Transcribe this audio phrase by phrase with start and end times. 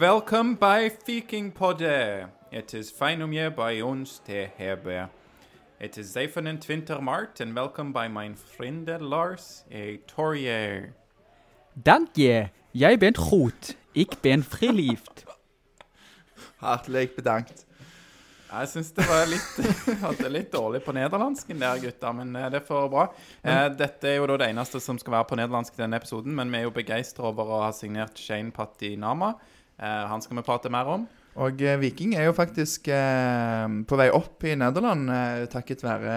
[0.00, 2.28] welcome by Vikingpodde.
[2.50, 5.08] It is fine om je by ons te hebe.
[5.80, 10.92] It is Zeifen and Twintermart, and welcome by min vriende Lars e Torje.
[11.72, 12.48] Dank je.
[12.70, 13.76] Jeg ben goed.
[13.92, 15.24] Ik ben verliefd.
[16.56, 17.66] Hartelig bedankt.
[18.50, 19.72] Jeg syns det var litt,
[20.04, 23.08] hadde litt dårlig på nederlandsken der, gutta, men eh, det er for bra.
[23.42, 26.36] Eh, dette er jo da det eneste som skal være på nederlandsk i denne episoden,
[26.36, 29.34] men vi er jo begeistra over å ha signert Shane Patti Nama.
[29.78, 31.06] Eh, han skal vi prate mer om.
[31.36, 35.10] Og eh, Viking er jo faktisk eh, på vei opp i Nederland
[35.52, 36.16] takket være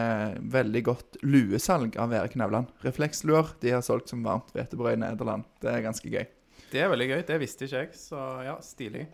[0.53, 2.71] veldig godt luesalg av Erik Nevland.
[2.85, 5.47] Refleksluer de har solgt som varmt hvetebrød i Nederland.
[5.59, 6.27] Det er ganske gøy.
[6.69, 7.21] Det er veldig gøy.
[7.27, 9.07] Det visste ikke jeg, så ja, stilig.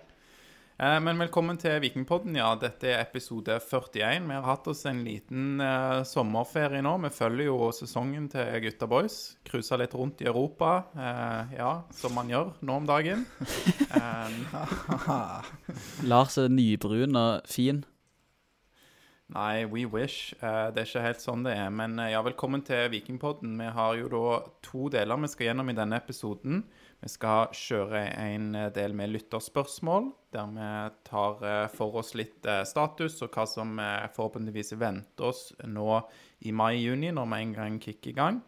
[0.75, 2.34] Eh, men velkommen til Vikingpodden.
[2.35, 4.25] Ja, dette er episode 41.
[4.27, 6.98] Vi har hatt oss en liten eh, sommerferie nå.
[7.05, 9.15] Vi følger jo sesongen til Gutta Boys.
[9.48, 10.73] Cruisa litt rundt i Europa.
[10.91, 13.23] Eh, ja, som man gjør nå om dagen.
[13.95, 14.32] Eh,
[16.12, 17.85] Lars er nybrun og fin.
[19.32, 20.35] Nei, we wish.
[20.41, 21.71] Eh, det er ikke helt sånn det er.
[21.71, 23.55] Men eh, ja, velkommen til Vikingpodden.
[23.62, 24.26] Vi har jo da
[24.65, 26.65] to deler vi skal gjennom i denne episoden.
[27.05, 30.70] Vi skal kjøre en del med lytterspørsmål, der vi
[31.05, 35.99] tar eh, for oss litt eh, status og hva som eh, forhåpentligvis venter oss nå
[36.49, 38.39] i mai-juni, når vi en gang kicker i gang.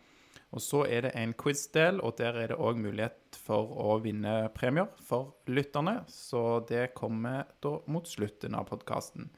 [0.57, 4.47] Og så er det en quiz-del, og der er det òg mulighet for å vinne
[4.57, 5.99] premier for lytterne.
[6.09, 9.29] Så det kommer da mot slutten av podkasten.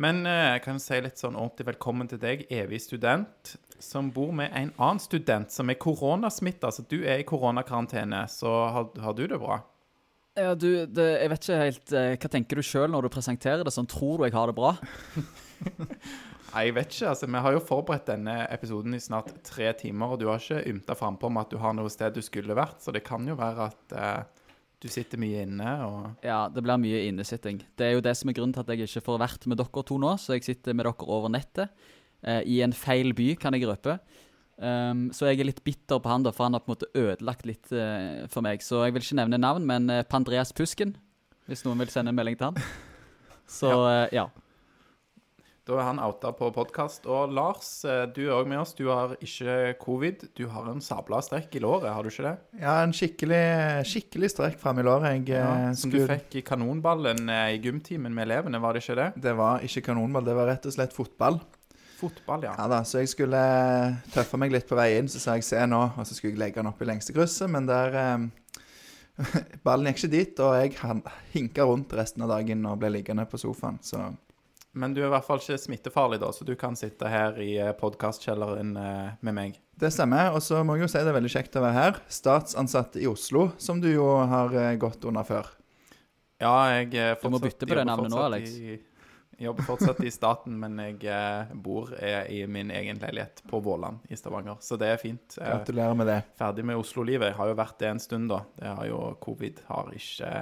[0.00, 4.32] Men eh, jeg kan si litt sånn ordentlig velkommen til deg, evig student, som bor
[4.36, 6.70] med en annen student som er koronasmitta.
[6.72, 9.60] Så du er i koronakarantene, så har, har du det bra?
[10.38, 13.66] Ja, du, det, jeg vet ikke helt eh, Hva tenker du sjøl når du presenterer
[13.68, 13.88] det sånn?
[13.90, 14.70] Tror du jeg har det bra?
[16.52, 17.10] Nei, jeg vet ikke.
[17.10, 20.64] altså Vi har jo forberedt denne episoden i snart tre timer, og du har ikke
[20.72, 23.36] ymta frampå om at du har noe sted du skulle vært, så det kan jo
[23.36, 24.41] være at eh,
[24.82, 27.60] du sitter mye inne og Ja, det blir mye innesitting.
[27.78, 29.84] Det er jo det som er grunnen til at jeg ikke får vært med dere
[29.86, 31.70] to nå, så jeg sitter med dere over nettet.
[32.22, 33.98] Eh, I en feil by, kan jeg røpe.
[34.62, 36.90] Um, så jeg er litt bitter på han, da, for han har på en måte
[36.94, 38.62] ødelagt litt uh, for meg.
[38.62, 40.94] Så jeg vil ikke nevne navn, men uh, Pandreas Pusken,
[41.50, 42.60] hvis noen vil sende en melding til han.
[43.58, 44.28] Så uh, ja.
[45.72, 47.06] Da er han outa på podkast.
[47.08, 48.74] Og Lars, eh, du er òg med oss.
[48.76, 50.26] Du har ikke covid.
[50.36, 52.32] Du har en sabla strekk i låret, har du ikke det?
[52.60, 53.38] Ja, en skikkelig,
[53.88, 55.14] skikkelig strekk fram i låret.
[55.16, 56.04] Jeg Ja, som skulle...
[56.04, 59.06] du fikk i kanonballen eh, i gymtimen med elevene, var det ikke det?
[59.16, 61.40] Det var ikke kanonball, det var rett og slett fotball.
[62.02, 62.52] Fotball, ja.
[62.58, 65.46] Ja da, Så jeg skulle eh, tøffe meg litt på vei inn, så sa jeg
[65.48, 68.28] se nå, og så skulle jeg legge den opp i lengste krysset, men der eh,
[69.64, 71.00] Ballen gikk ikke dit, og jeg
[71.32, 74.10] hinka rundt resten av dagen og ble liggende på sofaen, så
[74.72, 77.58] Men du er i hvert fall ikke smittefarlig, da, så du kan sitte her i
[77.76, 79.58] podkastkjelleren med meg.
[79.76, 80.30] Det stemmer.
[80.32, 81.98] Og så må jeg jo si det er veldig kjekt å være her.
[82.12, 85.50] Statsansatt i Oslo, som du jo har eh, gått under før.
[86.42, 88.56] Ja, jeg eh, Du må bytte på det navnet nå, Alex.
[88.56, 88.78] I,
[89.42, 93.58] jeg jobber fortsatt i staten, men jeg eh, bor eh, i min egen leilighet på
[93.64, 95.38] Våland i Stavanger, så det er fint.
[95.40, 96.18] Eh, Gratulerer med det.
[96.38, 97.32] ferdig med Oslo-livet.
[97.32, 98.42] Jeg har jo vært det en stund, da.
[98.60, 100.32] Det har jo covid har ikke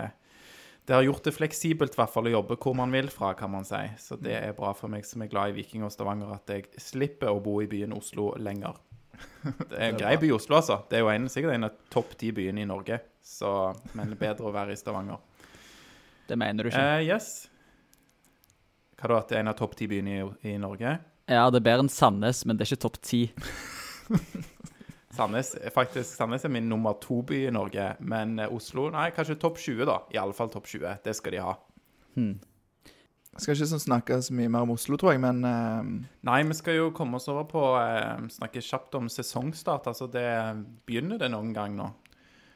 [0.90, 3.52] Det har gjort det fleksibelt, i hvert fall, å jobbe hvor man vil fra, kan
[3.52, 3.78] man si.
[4.02, 6.64] Så det er bra for meg som er glad i Viking og Stavanger, at jeg
[6.82, 8.74] slipper å bo i byen Oslo lenger.
[9.70, 10.80] Det er en grei by, Oslo, altså.
[10.90, 12.98] Det er jo en, sikkert en av topp ti byene i Norge.
[13.22, 13.52] Så,
[13.94, 15.22] men bedre å være i Stavanger.
[16.26, 16.82] Det mener du ikke.
[16.82, 17.30] Uh, yes.
[18.98, 20.96] Hva da, at det er en av topp ti byene i, i Norge?
[21.30, 23.28] Ja, det er bedre enn Sandnes, men det er ikke topp ti.
[25.20, 29.36] Sandnes, faktisk, Sandnes er min nummer to by i Norge, men eh, Oslo Nei, kanskje
[29.40, 29.98] topp 20, da.
[30.14, 31.02] I alle fall topp 20.
[31.04, 31.56] Det skal de ha.
[32.14, 32.38] Hmm.
[33.30, 35.90] Jeg skal ikke sånn snakke så mye mer om Oslo, tror jeg, men uh...
[36.26, 39.90] Nei, vi skal jo komme oss over på uh, Snakke kjapt om sesongstart.
[39.92, 40.26] Altså, det
[40.88, 41.92] begynner det noen gang nå.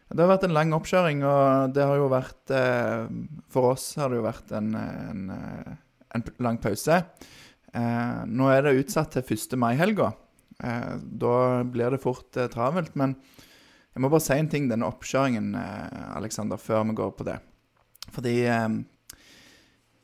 [0.08, 3.06] det har vært en lang oppkjøring, og det har jo vært uh,
[3.52, 5.24] For oss har det jo vært en, en,
[6.16, 7.02] en lang pause.
[7.74, 9.56] Nå er det utsatt til 1.
[9.58, 10.12] mai-helga.
[10.64, 11.36] Eh, da
[11.68, 12.94] blir det fort eh, travelt.
[12.96, 13.16] Men
[13.94, 17.38] jeg må bare si en ting, denne oppkjøringen, eh, Alexander, før vi går på det.
[18.14, 18.34] Fordi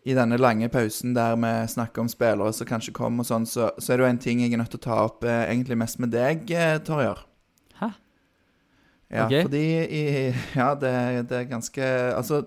[0.08, 3.68] i denne lange pausen der vi snakker om spillere som kanskje kommer og sånn, så,
[3.76, 5.76] så er det jo en ting jeg er nødt til å ta opp eh, egentlig
[5.80, 7.20] mest med deg, eh, Torjer.
[7.80, 7.90] Hæ?
[9.10, 9.34] Ja, Ok.
[9.48, 10.02] fordi i,
[10.60, 10.94] Ja, det,
[11.28, 11.82] det er ganske
[12.14, 12.44] Altså,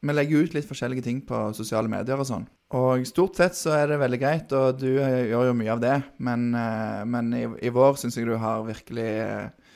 [0.00, 2.46] vi legger ut litt forskjellige ting på sosiale medier og sånn.
[2.76, 5.80] Og stort sett så er det veldig greit, og du eh, gjør jo mye av
[5.80, 5.94] det.
[6.20, 9.72] Men, eh, men i, i vår syns jeg du har virkelig eh,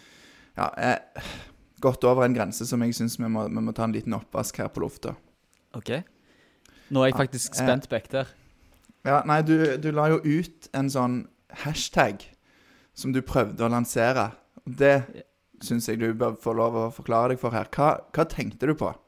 [0.59, 1.31] Ja, eh,
[1.81, 4.69] gått over en grense som jeg syns vi, vi må ta en liten oppvask her
[4.75, 5.15] på lufta.
[5.79, 5.95] OK?
[6.93, 8.27] Nå er jeg faktisk ja, spent på ekte.
[9.09, 11.23] Ja, nei, du, du la jo ut en sånn
[11.65, 12.27] hashtag
[12.93, 14.29] som du prøvde å lansere.
[14.69, 14.99] Det
[15.65, 17.73] syns jeg du bør få lov å forklare deg for her.
[17.73, 18.93] Hva, hva tenkte du på?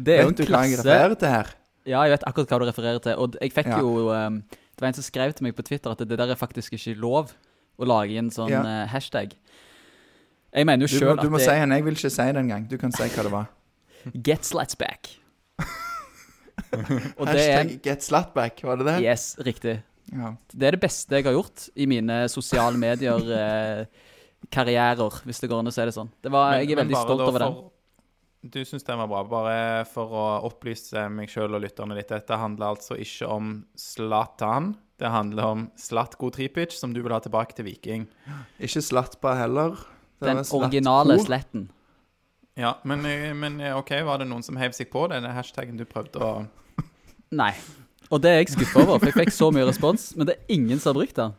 [0.00, 1.48] Det er jo Vet du en hva klasse refererer til her?
[1.90, 3.14] Ja, jeg vet akkurat hva du refererer til.
[3.18, 3.78] Og jeg fikk Ja.
[3.82, 6.36] jo um, Det var en som skrev til meg på Twitter at det der er
[6.38, 7.32] faktisk ikke lov
[7.80, 8.60] å lage en sånn Ja.
[8.62, 9.30] uh, hashtag.
[10.54, 11.76] Jeg mener jo sjøl du må at si henne, den.
[11.78, 12.68] Jeg vil ikke si det engang.
[12.70, 13.46] Du kan si hva det var.
[14.26, 15.10] Get slats back.
[17.18, 18.96] Og det er Hashtag get slutback, var det det?
[19.04, 19.78] Yes, riktig.
[20.12, 20.32] Ja.
[20.52, 25.70] Det er det beste jeg har gjort i mine sosiale medier-karrierer, hvis det går an
[25.70, 26.10] å si det sånn.
[26.22, 27.54] Det var, Men- jeg er veldig stolt over den.
[28.40, 29.22] Du syns den var bra.
[29.28, 29.56] Bare
[29.88, 32.08] for å opplyse meg sjøl og lytterne litt.
[32.08, 34.74] Dette handler altså ikke om Zlatan.
[35.00, 38.06] Det handler om Slatko Tripic, som du vil ha tilbake til Viking.
[38.60, 39.76] Ikke Slatba heller.
[40.20, 41.68] Det Den originale sletten.
[42.60, 43.04] Ja, men,
[43.40, 46.32] men OK, var det noen som heiv seg på denne hashtagen du prøvde å
[47.30, 47.52] Nei.
[48.10, 50.56] Og det er jeg skuffa over, for jeg fikk så mye respons, men det er
[50.56, 51.36] ingen som har brukt den.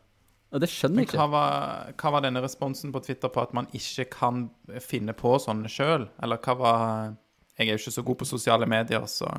[0.51, 1.31] Og det skjønner jeg jeg hva ikke.
[1.31, 4.49] var, hva var denne responsen på Twitter på at man ikke kan
[4.83, 6.09] finne på sånne sjøl?
[6.23, 6.83] Eller hva var
[7.57, 9.29] Jeg er jo ikke så god på sosiale medier, så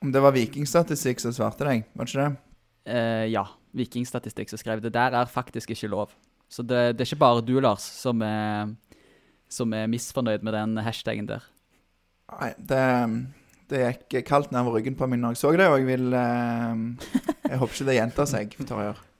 [0.00, 2.40] Om det var vikingstatistikk som svarte deg, var det ikke det?
[2.92, 3.44] Eh, ja.
[3.74, 4.92] Vikingstatistikk som skrev det.
[4.94, 6.12] Der er faktisk ikke lov.
[6.48, 8.68] Så det, det er ikke bare du, Lars, som er,
[9.50, 11.42] som er misfornøyd med den hashtagen der.
[12.34, 12.82] Nei, det,
[13.72, 16.84] det gikk kaldt nedover ryggen på meg når jeg så det, og jeg vil eh,
[17.50, 19.00] Jeg håper ikke det gjentar seg, Torjer.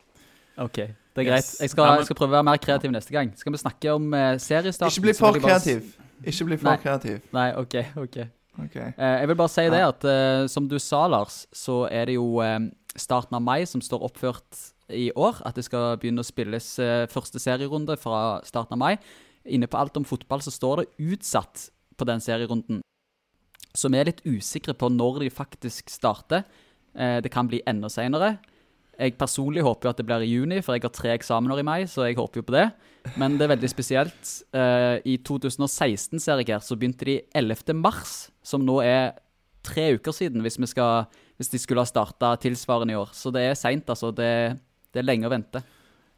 [0.65, 0.79] Ok,
[1.15, 1.51] det er greit.
[1.61, 3.31] Jeg skal, jeg skal prøve å være mer kreativ neste gang.
[3.39, 4.91] Skal vi snakke om uh, seriestarten?
[4.91, 5.93] Ikke bli for bare kreativ.
[6.25, 6.79] Ikke bli for Nei.
[6.83, 7.21] kreativ.
[7.37, 8.19] Nei, ok, ok.
[8.65, 8.89] okay.
[8.99, 12.17] Uh, jeg vil bare si det at uh, som du sa, Lars, så er det
[12.17, 12.59] jo eh,
[12.99, 15.39] starten av mai som står oppført i år.
[15.47, 18.97] At det skal begynne å spilles uh, første serierunde fra starten av mai.
[19.45, 22.83] Inne på Alt om fotball så står det utsatt på den serierunden.
[23.75, 26.45] Så vi er litt usikre på når de faktisk starter.
[26.95, 28.39] Eh, det kan bli enda senere.
[28.99, 31.67] Jeg personlig håper jo at det blir i juni, for jeg har tre eksamener i
[31.67, 32.69] mai, så jeg håper jo på det.
[33.21, 34.31] Men det er veldig spesielt.
[34.55, 37.75] Uh, I 2016 ser jeg her, så begynte de 11.
[37.77, 38.15] mars,
[38.47, 39.17] som nå er
[39.65, 41.09] tre uker siden, hvis, vi skal,
[41.41, 43.13] hvis de skulle ha starta tilsvarende i år.
[43.17, 44.13] Så det er seint, altså.
[44.15, 44.31] Det,
[44.93, 45.65] det er lenge å vente.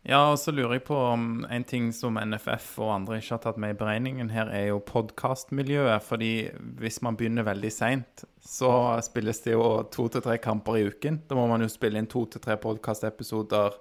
[0.07, 3.41] Ja, og så lurer jeg på om en ting som NFF og andre ikke har
[3.43, 6.05] tatt med i beregningen her, er jo podkastmiljøet.
[6.07, 6.31] Fordi
[6.79, 8.71] hvis man begynner veldig seint, så
[9.03, 11.19] spilles det jo to til tre kamper i uken.
[11.27, 13.81] Da må man jo spille inn to til tre podkastepisoder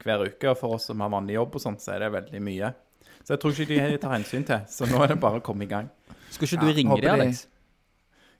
[0.00, 0.48] hver uke.
[0.48, 2.72] Og for oss som har vanlig jobb og sånt, så er det veldig mye.
[3.20, 4.64] Så jeg tror ikke de tar hensyn til.
[4.72, 5.92] Så nå er det bare å komme i gang.
[6.32, 7.44] Skal ikke du Ja, ringe de, Alex?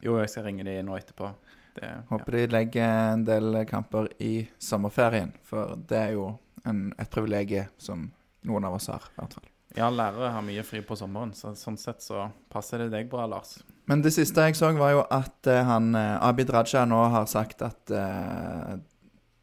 [0.00, 1.35] Jo, jeg skal ringe de nå etterpå.
[1.77, 2.00] Det, ja.
[2.09, 6.31] Håper de legger en del kamper i sommerferien, for det er jo
[6.67, 8.09] en, et privilegium som
[8.47, 9.49] noen av oss har, i hvert fall.
[9.77, 13.27] ja, lærere har mye fri på sommeren, så sånn sett så passer det deg bra,
[13.29, 13.59] Lars.
[13.91, 17.27] Men det siste jeg så, var jo at uh, han eh, Abid Raja nå har
[17.31, 18.75] sagt at uh,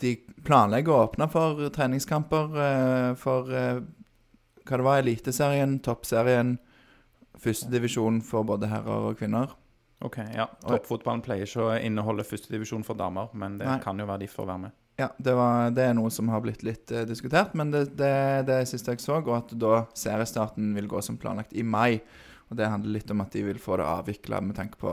[0.04, 6.58] de planlegger å åpne for treningskamper uh, for hva det var, Eliteserien, Toppserien,
[7.44, 9.52] førstedivisjon for både herrer og kvinner.
[10.04, 10.50] OK, ja.
[10.66, 13.80] Toppfotballen pleier ikke å inneholde førstedivisjon for damer, men det Nei.
[13.84, 14.76] kan jo være de får være med.
[14.95, 18.45] Ja, det, var, det er noe som har blitt litt eh, diskutert, men det, det,
[18.45, 21.98] det siste jeg så, og at da seriestarten vil gå som planlagt i mai.
[22.51, 24.92] Og Det handler litt om at de vil få det avvikla med tanke på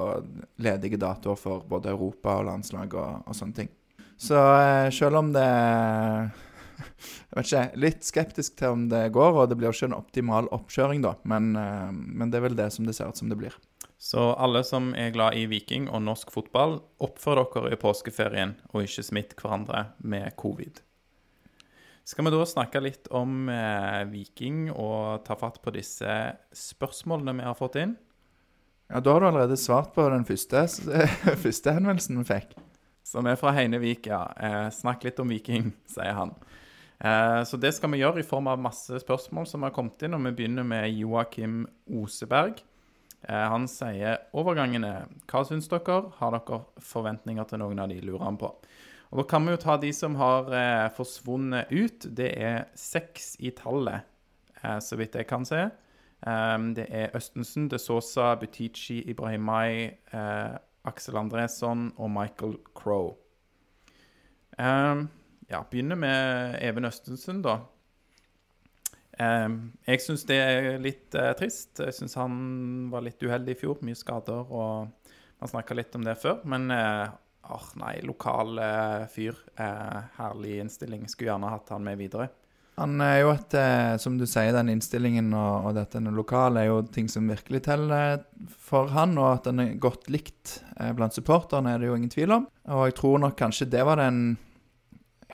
[0.65, 3.69] ledige datoer for både Europa og landslag og, og sånne ting.
[4.21, 9.51] Så eh, selv om det Jeg vet ikke, litt skeptisk til om det går, og
[9.51, 12.71] det blir jo ikke en optimal oppkjøring, da, men, eh, men det er vel det
[12.73, 13.53] som det ser ut som det blir.
[14.01, 18.87] Så alle som er glad i Viking og norsk fotball, oppfør dere i påskeferien og
[18.87, 20.81] ikke smitt hverandre med covid.
[22.09, 26.15] Skal vi da snakke litt om eh, Viking og ta fatt på disse
[26.57, 27.93] spørsmålene vi har fått inn?
[28.89, 30.65] Ja, Da har du allerede svart på den første,
[31.45, 32.57] første henvendelsen vi fikk.
[33.07, 34.25] Som er fra Heinevik, ja.
[34.41, 36.33] Eh, snakk litt om Viking, sier han.
[37.05, 40.17] Eh, så det skal vi gjøre i form av masse spørsmål som har kommet inn,
[40.17, 41.67] og vi begynner med Joakim
[42.01, 42.65] Oseberg.
[43.29, 45.07] Eh, han sier overgangene.
[45.31, 46.03] Hva syns dere?
[46.21, 48.55] Har dere forventninger til noen av de, lurer han på.
[49.11, 52.07] Og Da kan vi jo ta de som har eh, forsvunnet ut.
[52.17, 54.07] Det er seks i tallet,
[54.63, 55.69] eh, så vidt jeg kan se.
[56.21, 63.15] Um, det er Østensen, De Sosa, Butichi, Ibrahimai, eh, Aksel Andresson og Michael Crow.
[64.59, 65.09] Um,
[65.49, 67.57] ja, begynner med Even Østensen, da.
[69.21, 71.75] Um, jeg syns det er litt eh, trist.
[71.77, 72.37] Jeg syns han
[72.93, 73.81] var litt uheldig i fjor.
[73.85, 76.41] Mye skader, og man snakka litt om det før.
[76.49, 77.11] Men eh,
[77.51, 79.37] åh, nei, lokal eh, fyr.
[80.17, 81.05] Herlig innstilling.
[81.11, 82.31] Skulle gjerne hatt han med videre.
[82.81, 83.55] Han er jo et,
[84.01, 88.23] som du sier, den innstillingen og, og dette lokale er jo ting som virkelig teller
[88.57, 90.55] for han, og at han er godt likt
[90.97, 92.47] blant supporterne, er det jo ingen tvil om.
[92.73, 94.23] Og jeg tror nok kanskje det var den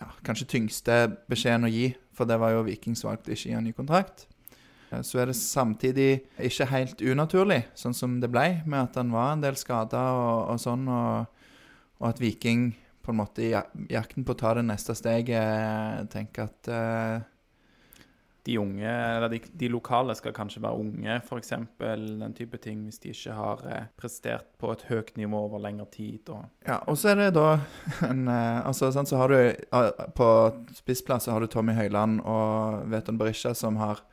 [0.01, 0.99] ja, kanskje tyngste
[1.31, 4.27] beskjeden å gi, for det var jo Vikings valgte ikke å gi han ny kontrakt.
[4.91, 9.13] Eh, Så er det samtidig ikke helt unaturlig, sånn som det ble, med at han
[9.13, 11.27] var en del skada og, og sånn, og,
[12.01, 12.71] og at Viking
[13.07, 13.53] på en måte i
[13.93, 17.21] jakten på å ta det neste steget tenker at eh,
[18.47, 21.53] De unge, eller de, de lokale skal kanskje være unge, f.eks.
[21.81, 25.89] Den type ting, hvis de ikke har eh, prestert på et høyt nivå over lengre
[25.91, 26.29] tid.
[26.31, 27.59] Og, Ja, og så er det da
[28.11, 30.29] en eh, Altså, sånn, så har du eh, På
[30.77, 34.05] spissplass har du Tommy Høiland og Veton Berisha som har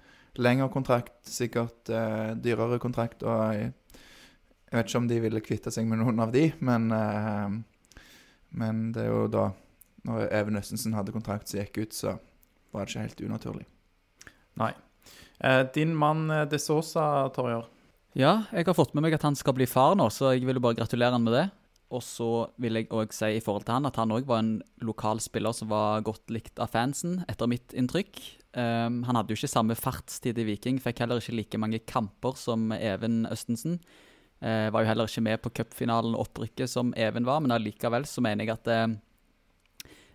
[0.42, 3.70] lengre kontrakt, sikkert eh, dyrere kontrakt, og jeg,
[4.66, 7.60] jeg vet ikke om de ville kvitte seg med noen av de, men eh,
[8.54, 9.48] Men det er jo da
[10.06, 12.18] Når Even Østensen hadde kontrakt som gikk ut, så
[12.74, 13.66] var det ikke helt unaturlig.
[14.62, 14.74] Nei.
[15.44, 17.66] Eh, din mann eh, De Sosa, Torjer.
[18.14, 20.60] Ja, jeg har fått med meg at han skal bli far nå, så jeg vil
[20.60, 21.48] jo bare gratulere han med det.
[21.94, 22.30] Og så
[22.62, 24.56] vil jeg òg si i forhold til han at han òg var en
[24.86, 28.22] lokal spiller som var godt likt av fansen, etter mitt inntrykk.
[28.54, 32.38] Um, han hadde jo ikke samme fartstid i Viking, fikk heller ikke like mange kamper
[32.38, 33.80] som Even Østensen.
[34.44, 38.06] Uh, var jo heller ikke med på cupfinalen og opprykket som Even var, men allikevel
[38.10, 38.96] så mener jeg at, eh,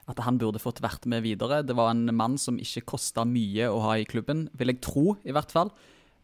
[0.08, 1.60] at han burde fått vært med videre.
[1.66, 5.18] Det var en mann som ikke kosta mye å ha i klubben, vil jeg tro,
[5.28, 5.72] i hvert fall.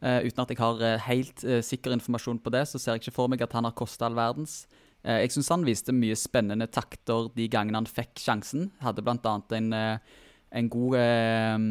[0.05, 3.05] Eh, uten at jeg har eh, helt eh, sikker informasjon på det, så ser jeg
[3.05, 4.65] ikke for meg at han har kosta all verdens.
[5.05, 8.71] Eh, jeg syns han viste mye spennende takter de gangene han fikk sjansen.
[8.85, 9.35] Hadde bl.a.
[9.59, 10.17] En, eh,
[10.61, 11.69] en god eh,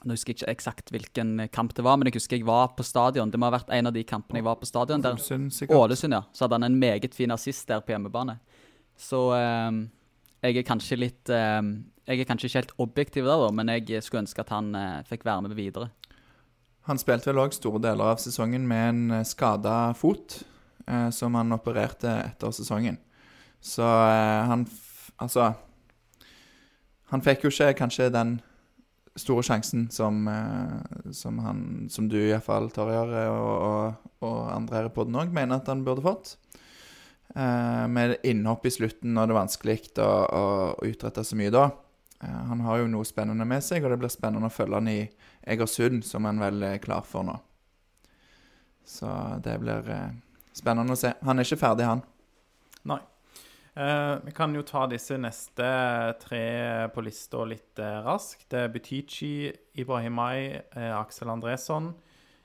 [0.00, 2.84] Nå husker jeg ikke eksakt hvilken kamp det var, men jeg husker jeg var på
[2.88, 3.28] stadion.
[3.28, 5.02] Det må ha vært en av de kampene jeg var på stadion.
[5.04, 5.18] der
[5.76, 6.22] Ålesund, ja.
[6.32, 8.38] Så hadde han en meget fin assist der på hjemmebane.
[8.96, 9.20] Så
[10.42, 11.62] jeg er kanskje litt eh,
[12.08, 15.00] Jeg er kanskje ikke helt objektiv der, da, men jeg skulle ønske at han eh,
[15.08, 15.90] fikk være med videre.
[16.88, 20.40] Han spilte vel òg store deler av sesongen med en skada fot,
[20.88, 22.98] eh, som han opererte etter sesongen.
[23.60, 24.66] Så eh, han
[25.20, 25.52] Altså
[27.10, 28.38] Han fikk jo ikke kanskje den
[29.18, 34.88] store sjansen som, eh, som han Som du iallfall, Torjar, og, og, og andre her
[34.88, 36.36] i poden òg mener at han burde fått.
[37.34, 41.52] Eh, med innhopp i slutten når det er vanskelig å, å, å utrette så mye
[41.54, 41.68] da.
[42.24, 44.90] Eh, han har jo noe spennende med seg, og det blir spennende å følge han
[44.90, 44.98] i
[45.54, 47.36] Egersund, som han vel er klar for nå.
[48.90, 49.06] Så
[49.44, 50.10] det blir eh,
[50.56, 51.14] spennende å se.
[51.22, 52.02] Han er ikke ferdig, han.
[52.90, 52.98] Nei.
[53.78, 55.70] Eh, vi kan jo ta disse neste
[56.24, 56.44] tre
[56.90, 58.48] på lista litt eh, raskt.
[58.50, 61.92] Det er Butichi, Ibrahimai, eh, Aksel Andresson.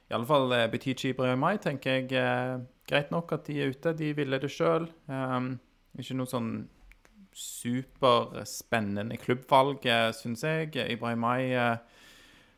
[0.05, 3.93] I alle fall eh, Butichi Ibrahimai tenker jeg greit nok at de er ute.
[3.97, 4.89] De ville det sjøl.
[5.97, 6.49] ikke noe sånn
[7.35, 10.71] superspennende klubbvalg, uh, syns jeg.
[10.75, 11.77] Ibrahimai uh,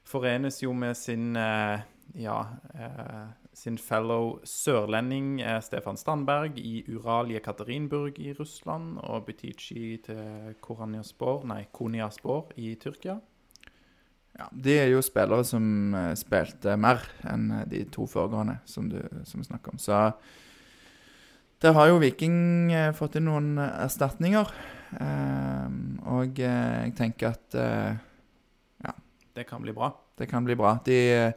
[0.05, 1.81] forenes jo med sin uh,
[2.13, 2.37] ja,
[2.77, 10.53] uh, sin fellow sørlending eh, Stefan Strandberg i Ural Jekaterinburg i Russland og Butichi til
[10.61, 13.17] Koranyaspor, nei, Konyaspor i Tyrkia.
[14.37, 18.89] Ja, de er jo spillere som eh, spilte mer enn eh, de to foregående, som
[18.91, 19.81] du som snakker om.
[19.81, 19.97] Så
[21.63, 24.51] der har jo Viking eh, fått inn noen erstatninger.
[26.07, 27.97] Og jeg tenker at eh,
[29.35, 29.91] Det kan bli bra.
[30.17, 30.77] det kan bli bra.
[30.85, 31.33] De,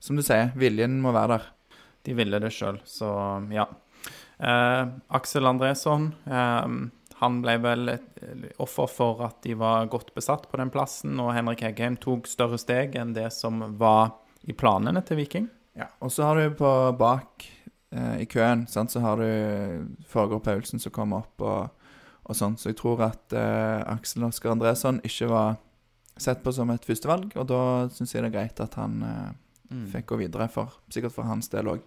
[0.00, 1.48] som du sier, viljen må være der.
[2.06, 3.10] De ville det sjøl, så
[3.52, 3.66] ja.
[4.38, 4.84] Eh,
[5.18, 6.66] Aksel Andresson eh,
[7.18, 8.24] han ble vel et
[8.62, 12.58] offer for at de var godt besatt på den plassen, og Henrik Heggheim tok større
[12.60, 14.12] steg enn det som var
[14.46, 15.48] i planene til Viking.
[15.78, 17.46] Ja, og så har du på bak
[17.90, 21.90] eh, i køen, sant, så har du Fager Paulsen som kommer opp og,
[22.22, 22.56] og sånn.
[22.58, 25.58] Så jeg tror at eh, Aksel Oskar Andresson ikke var
[26.18, 27.62] sett på som et førstevalg, og da
[27.94, 29.30] syns jeg det er greit at han eh,
[29.92, 31.82] fikk gå videre, for, sikkert for hans del òg.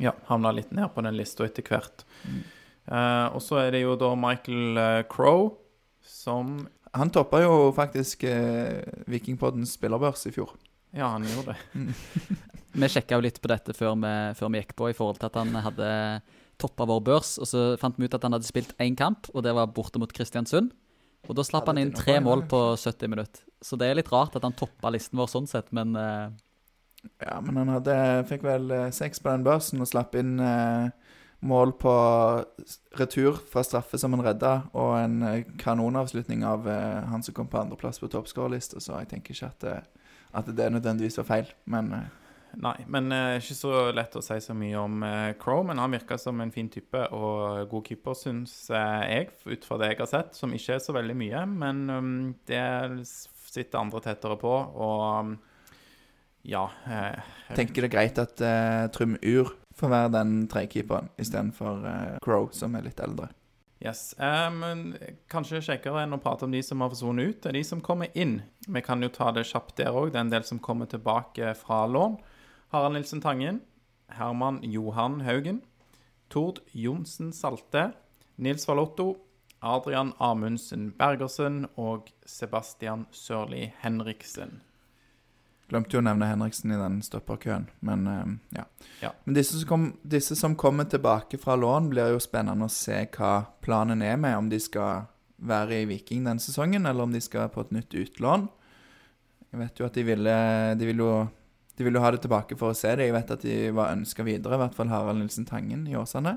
[0.00, 2.04] Ja, havna litt ned på den lista etter hvert.
[2.24, 2.40] Mm.
[2.88, 5.52] Eh, og så er det jo da Michael uh, Crow
[6.00, 6.64] som
[6.96, 10.56] Han toppa jo faktisk uh, Vikingpoddens spillerbørs i fjor.
[10.96, 11.94] Ja, han gjorde det.
[12.80, 15.26] Vi sjekka jo litt på dette før vi, før vi gikk på, i forhold til
[15.26, 15.88] at han hadde
[16.62, 17.32] toppa vår børs.
[17.42, 19.98] Og så fant vi ut at han hadde spilt én kamp, og det var borte
[19.98, 20.70] mot Kristiansund.
[21.28, 23.42] Og da slapp Ja, han inn tre mål på 70 minutter.
[23.62, 26.30] Så det er litt rart at han toppa listen vår sånn sett, men uh...
[27.22, 27.96] Ja, men han hadde,
[28.28, 30.90] fikk vel eh, seks på den børsen og slapp inn eh,
[31.40, 31.92] mål på
[32.98, 37.48] retur fra straffe som han redda, og en eh, kanonavslutning av eh, han som kom
[37.48, 41.54] på andreplass på toppskårerlista, så jeg tenker ikke at, det- at det nødvendigvis var feil,
[41.66, 42.08] men eh,
[42.60, 45.92] Nei, men eh, ikke så lett å si så mye om eh, Crow, men han
[45.94, 50.00] virker som en fin type og god keeper, syns eh, jeg, ut fra det jeg
[50.00, 51.44] har sett, som ikke er så veldig mye.
[51.46, 52.10] Men um,
[52.50, 52.64] det
[53.06, 55.30] sitter andre tettere på, og um,
[56.42, 57.22] ja eh,
[57.54, 62.50] tenker det er greit at eh, Trym Ur får være den trekeeperen istedenfor uh, Crow,
[62.54, 63.30] som er litt eldre.
[63.80, 64.12] Yes.
[64.52, 64.90] men
[65.32, 68.12] kanskje kjekkere enn å prate om de som har forsvunnet ut, er de som kommer
[68.12, 68.42] inn.
[68.68, 70.10] Vi kan jo ta det kjapt der òg.
[70.12, 72.18] Det er en del som kommer tilbake fra lån.
[72.74, 73.62] Harald Nilsen Tangen,
[74.12, 75.62] Herman Johan Haugen,
[76.28, 77.94] Tord Johnsen Salte,
[78.36, 79.14] Nils Valotto,
[79.60, 84.60] Adrian Amundsen Bergersen og Sebastian Sørli Henriksen.
[85.70, 88.64] Glemte jo å nevne Henriksen i den stopperkøen, men eh, ja.
[89.04, 89.12] Ja.
[89.24, 93.04] Men disse som, kom, disse som kommer tilbake fra lån, blir jo spennende å se
[93.14, 94.34] hva planen er med.
[94.36, 95.06] Om de skal
[95.40, 98.48] være i Viking denne sesongen, eller om de skal på et nytt utlån.
[99.50, 100.34] Jeg vet jo at de ville
[100.78, 101.12] De vil jo,
[101.74, 103.08] de ville jo ha det tilbake for å se det.
[103.08, 106.36] Jeg vet at de var ønska videre, i hvert fall Harald Nilsen Tangen i Åsane.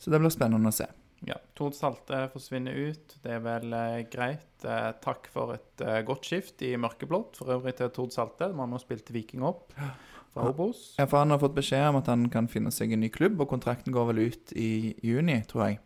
[0.00, 0.88] Så det blir spennende å se.
[1.24, 3.16] Ja, Tord Salte forsvinner ut.
[3.24, 4.50] Det er vel eh, greit.
[4.60, 7.38] Eh, takk for et eh, godt skift i mørkeblått.
[7.40, 8.50] For øvrig til Tord Salte.
[8.56, 10.92] Man har spilt Viking opp fra Obos.
[11.00, 13.40] Ja, for han har fått beskjed om at han kan finne seg en ny klubb,
[13.40, 15.80] og kontrakten går vel ut i juni, tror jeg.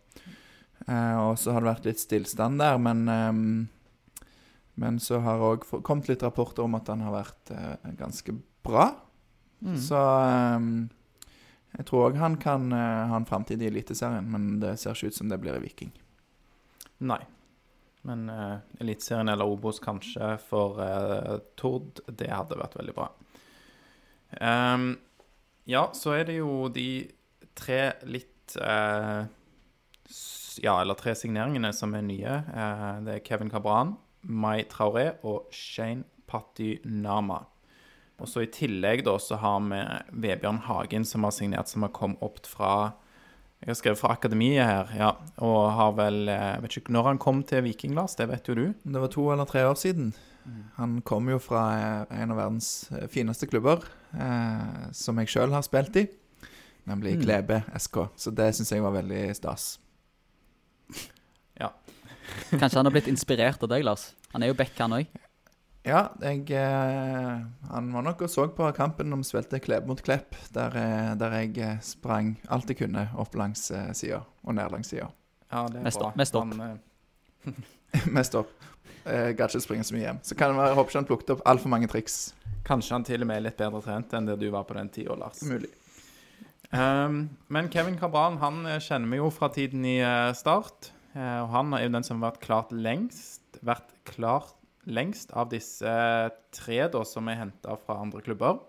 [0.89, 3.69] Eh, og så har det vært litt stillstand der, men eh,
[4.81, 8.33] Men så har det òg kommet litt rapporter om at han har vært eh, ganske
[8.65, 8.87] bra.
[9.61, 9.77] Mm.
[9.77, 10.89] Så ehm,
[11.77, 15.13] jeg tror òg han kan eh, ha en framtid i Eliteserien, men det ser ikke
[15.13, 15.93] ut som det blir i Viking.
[17.07, 17.23] Nei.
[18.09, 23.11] Men uh, Eliteserien eller Obos kanskje for eh, Tord, det hadde vært veldig bra.
[24.41, 24.95] Ehm,
[25.69, 27.11] ja, så er det jo de
[27.59, 29.27] tre litt eh,
[30.61, 32.41] Ja, eller tre signeringene som er nye.
[32.51, 37.45] Eh, det er Kevin Cabran, Mai Traoré og Shane Patinama.
[38.21, 39.81] Og så i tillegg da så har vi
[40.27, 42.93] Vebjørn Hagen som har signert, som har kommet opp fra
[43.61, 45.11] Jeg har skrevet fra akademiet her, ja.
[45.45, 48.57] Og har vel Jeg Vet ikke når han kom til Viking, Lars, det vet jo
[48.57, 48.67] du.
[48.85, 50.13] Det var to eller tre år siden.
[50.77, 53.85] Han kom jo fra eh, en av verdens eh, fineste klubber,
[54.17, 56.07] eh, som jeg sjøl har spilt i,
[56.89, 57.23] nemlig Mm.
[57.23, 58.09] Klebe SK.
[58.17, 59.79] Så det syns jeg var veldig stas.
[62.51, 64.13] Kanskje han har blitt inspirert av deg, Lars?
[64.33, 65.07] Han er jo back, han òg.
[65.87, 67.41] Ja, jeg eh,
[67.73, 71.37] Han var nok og så på kampen om svelte Klepp mot Klepp, der, eh, der
[71.39, 75.09] jeg eh, sprang alt jeg kunne opp langs sida og ned langs sida.
[75.51, 76.11] Ja, det er Mest bra.
[76.11, 76.53] opp, mest opp.
[76.53, 76.83] Han,
[77.49, 78.53] eh, Mest opp.
[79.07, 80.21] Jeg gadd ikke springe så mye hjem.
[80.23, 82.19] Så kan det være, jeg håper ikke han plukket opp altfor mange triks.
[82.69, 84.93] kanskje han til og med er litt bedre trent enn det du var på den
[84.93, 85.41] tida, Lars.
[85.49, 85.73] Mulig.
[86.71, 89.97] Um, men Kevin Cabran han kjenner vi jo fra tiden i
[90.37, 90.93] Start.
[91.17, 95.93] Og han er jo den som har vært klart lengst Vært klart lengst av disse
[96.57, 98.61] tre da som er henta fra andre klubber.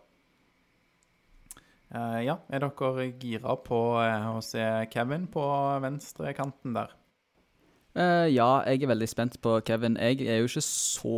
[1.91, 5.43] Uh, ja, er dere gira på uh, å se Kevin på
[5.83, 6.93] venstrekanten der?
[7.91, 9.97] Uh, ja, jeg er veldig spent på Kevin.
[9.99, 11.17] Jeg er jo ikke så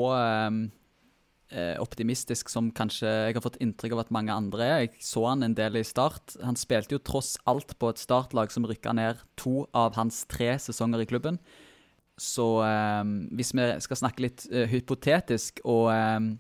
[1.54, 4.80] eh, optimistisk som kanskje jeg har fått inntrykk av at mange andre er.
[4.86, 6.36] Jeg så han en del i start.
[6.42, 10.56] Han spilte jo tross alt på et startlag som rykka ned to av hans tre
[10.62, 11.40] sesonger i klubben.
[12.20, 16.34] Så ehm, hvis vi skal snakke litt eh, hypotetisk og ehm,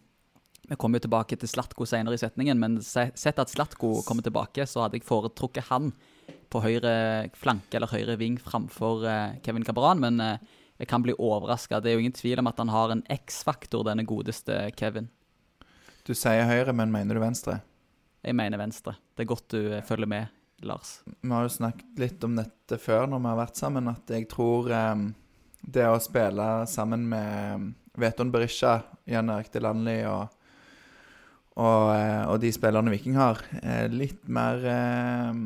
[0.69, 4.23] Vi kommer jo tilbake til Slatko senere i setningen, men se- sett at Slatko kommer
[4.23, 5.89] tilbake, så hadde jeg foretrukket han
[6.49, 6.93] på høyre
[7.35, 10.37] flanke eller høyre ving framfor eh, Kevin Cabran, men eh,
[10.79, 11.81] jeg kan bli overraska.
[11.83, 15.09] Det er jo ingen tvil om at han har en X-faktor, denne godeste Kevin.
[16.07, 17.57] Du sier høyre, men mener du venstre?
[18.23, 18.95] Jeg mener venstre.
[19.17, 20.31] Det er godt du følger med,
[20.63, 21.01] Lars.
[21.19, 24.29] Vi har jo snakket litt om dette før når vi har vært sammen, at jeg
[24.31, 24.95] tror eh,
[25.63, 30.31] det å spille sammen med Veton Berisha, Jan Erik Delanli og,
[31.55, 33.41] og, eh, og de spillerne Viking har,
[33.91, 35.43] litt mer eh,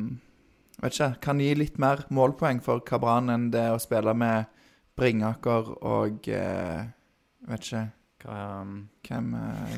[0.78, 4.46] Vet ikke, kan gi litt mer målpoeng for Kabran enn det å spille med
[4.98, 6.84] Bringaker og eh,
[7.50, 7.84] Vet ikke
[8.22, 8.76] Hva, um,
[9.06, 9.32] hvem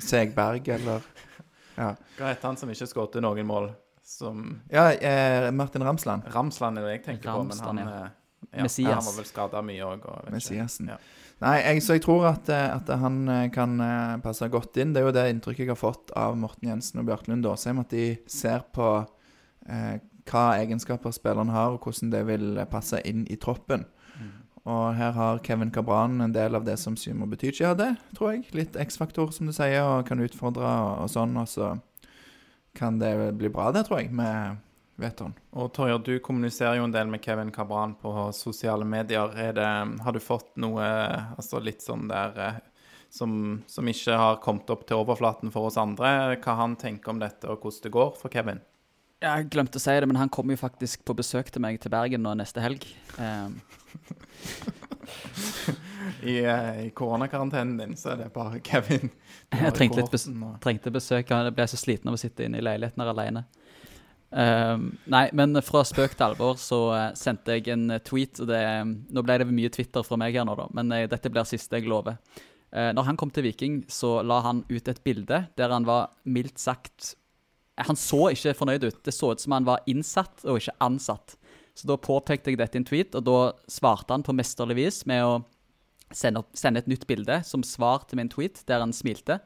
[0.05, 1.05] Segberg, eller
[1.81, 3.70] Ja, hva heter han som ikke skåret noen mål?
[4.05, 6.26] Som ja eh, Martin Ramsland.
[6.35, 8.09] Ramsland er det jeg tenker Ramsland, på, men han ja.
[8.50, 8.94] Ja, Messias.
[8.94, 10.07] Han var vel skada mye òg.
[10.33, 10.90] Messiasen.
[10.94, 10.98] Ja.
[11.40, 14.92] Nei, jeg, så jeg tror at, eh, at han eh, kan eh, passe godt inn.
[14.92, 17.94] Det er jo det inntrykket jeg har fått av Morten Jensen og Bjørklund Aasheim, at
[17.94, 18.90] de ser på
[19.64, 19.96] eh,
[20.29, 23.87] hva egenskaper spilleren har, og hvordan det vil passe inn i troppen.
[24.18, 24.33] Mm.
[24.68, 28.44] Og her har Kevin Cabran en del av det som Symo Betychi hadde, tror jeg.
[28.53, 31.38] Litt X-faktor, som du sier, og kan utfordre og, og sånn.
[31.40, 31.72] Og så
[32.76, 34.61] kan det bli bra, det, tror jeg, med
[35.00, 35.34] Veton.
[35.56, 39.32] Og Torjer, du kommuniserer jo en del med Kevin Cabran på sosiale medier.
[39.36, 39.68] Er det,
[40.04, 40.84] har du fått noe
[41.36, 42.58] altså litt sånn der eh,
[43.10, 46.36] som, som ikke har kommet opp til overflaten for oss andre?
[46.40, 48.60] Hva han tenker om dette, og hvordan det går for Kevin?
[49.20, 51.92] Jeg glemte å si det, men han kommer jo faktisk på besøk til meg til
[51.92, 52.86] Bergen nå neste helg.
[53.20, 53.58] Um,
[56.22, 59.10] I, eh, i koronakarantenen din så er det bare Kevin.
[59.52, 61.30] Jeg trengte litt bes- og- trengte besøk.
[61.30, 63.44] Jeg ble så sliten av å sitte inne i leiligheten her alene.
[64.30, 68.38] Ehm, nei, men fra spøk til alvor så eh, sendte jeg en eh, tweet.
[68.42, 68.60] og det,
[69.10, 71.80] Nå ble det mye Twitter fra meg her nå, da, men jeg, dette blir siste
[71.80, 72.20] jeg lover.
[72.70, 76.12] Uh, når han kom til Viking, så la han ut et bilde der han var
[76.22, 77.16] mildt sagt
[77.82, 79.00] Han så ikke fornøyd ut.
[79.02, 81.34] Det så ut som han var innsatt og ikke ansatt.
[81.74, 83.38] Så da påpekte jeg dette i en tweet, og da
[83.72, 85.32] svarte han på mesterlig vis med å
[86.12, 89.40] sende, opp, sende et nytt bilde som svar til min tweet, der han smilte.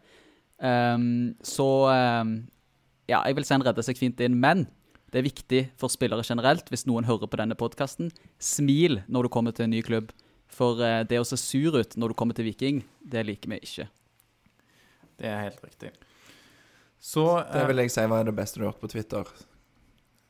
[0.58, 2.34] Um, så ehm,
[3.10, 4.66] ja, jeg vil si han redder seg fint inn, men
[5.14, 8.08] det er viktig for spillere generelt, hvis noen hører på denne podkasten,
[8.42, 10.10] smil når du kommer til en ny klubb.
[10.54, 13.60] For eh, det å se sur ut når du kommer til Viking, det liker vi
[13.62, 13.86] ikke.
[15.14, 15.92] Det er helt riktig.
[16.98, 19.32] Så Det eh, vil jeg si var det beste du har gjort på Twitter.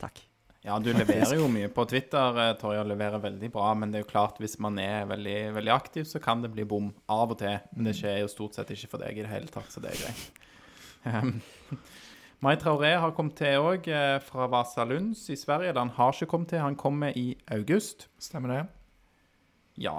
[0.04, 0.20] Takk.
[0.64, 3.72] Ja, du leverer jo mye på Twitter, eh, Torje, leverer veldig bra.
[3.78, 6.64] Men det er jo klart, hvis man er veldig, veldig aktiv, så kan det bli
[6.68, 7.56] bom av og til.
[7.76, 9.92] Men det skjer jo stort sett ikke for deg i det hele tatt, så det
[9.92, 10.42] er greit.
[11.04, 11.38] Um,
[12.44, 13.86] Mai Traoré har kommet til òg,
[14.20, 15.72] fra Vasalunds i Sverige.
[15.72, 18.10] Den han har ikke kommet til, han kommer i august.
[18.20, 18.58] Stemmer det?
[19.80, 19.94] Ja,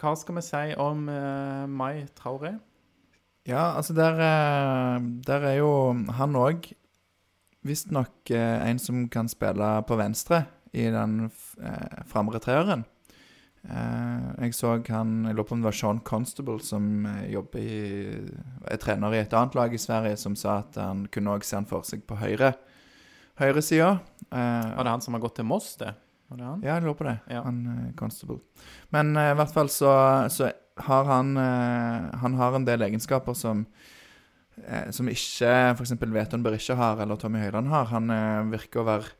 [0.00, 2.54] hva skal vi si om eh, Mai Traoré?
[3.44, 5.72] Ja, altså der, eh, der er jo
[6.16, 6.70] han òg
[7.68, 12.86] visstnok eh, en som kan spille på venstre i den eh, framre treeren.
[13.68, 17.60] Eh, jeg så han Jeg lurer på om det var Sean Constable som eh, jobber
[17.60, 17.80] i
[18.72, 21.58] er trener i et annet lag i Sverige, som sa at han kunne òg se
[21.58, 22.54] han for seg på høyre
[23.40, 23.98] høyresida.
[24.30, 25.94] Uh, Var det han som har gått til Moss, det?
[26.30, 26.60] Var det han?
[26.64, 27.16] ja, jeg lurer på det.
[27.32, 27.44] Ja.
[27.46, 28.40] Han eh, Constable.
[28.94, 29.92] Men eh, i hvert fall så,
[30.30, 30.50] så
[30.86, 33.64] har han eh, Han har en del egenskaper som
[34.62, 35.96] eh, Som ikke f.eks.
[36.00, 37.90] Veton Berisha har, eller Tommy Høiland har.
[37.90, 39.10] Han eh, virker å være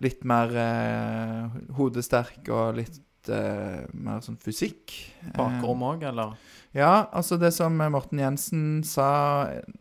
[0.00, 3.02] litt mer eh, hodesterk og litt
[3.32, 4.94] eh, mer sånn fysikk.
[5.36, 6.36] Bakrom òg, eller?
[6.76, 9.08] Ja, altså det som Morten Jensen sa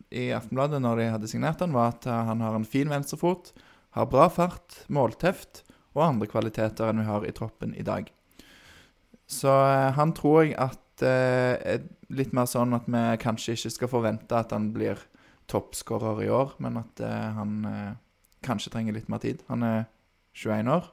[0.09, 3.53] i Aftenbladet når de hadde signert han, var at eh, han har en fin venstrefot,
[3.97, 5.63] har bra fart, målteft
[5.97, 8.09] og andre kvaliteter enn vi har i troppen i dag.
[9.27, 11.81] Så uh, han tror jeg at uh, er
[12.13, 15.01] litt mer sånn at vi kanskje ikke skal forvente at han blir
[15.51, 17.91] toppskårer i år, men at eh, han eh,
[18.45, 19.43] kanskje trenger litt mer tid.
[19.51, 19.85] Han er
[20.35, 20.89] 21 år.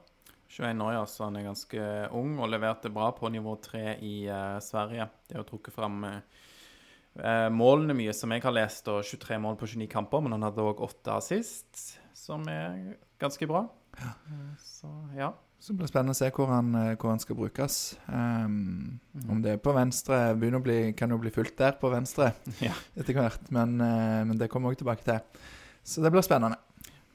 [0.55, 4.15] 21 år, ja, så han er ganske ung og leverte bra på nivå 3 i
[4.31, 5.07] uh, Sverige.
[5.27, 9.67] Det jo trukket fram eh, målene mye som jeg har lest, og 23 mål på
[9.73, 11.81] 29 kamper, men han hadde òg 8 assist,
[12.15, 13.65] som er ganske bra.
[13.99, 15.33] Eh, Så ja.
[15.59, 16.67] Så det blir spennende å se hvor han,
[16.99, 17.77] hvor han skal brukes.
[18.11, 18.99] Ehm,
[19.31, 22.33] Om det er på venstre å bli, kan jo bli fullt der på venstre
[22.67, 22.75] Ja.
[22.93, 25.41] etter hvert, men, men det kommer vi også tilbake til.
[25.81, 26.59] Så det blir spennende.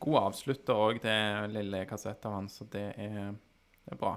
[0.01, 1.17] God avslutter òg, det
[1.53, 3.35] lille kassettet av han, så det er,
[3.85, 4.15] det er bra.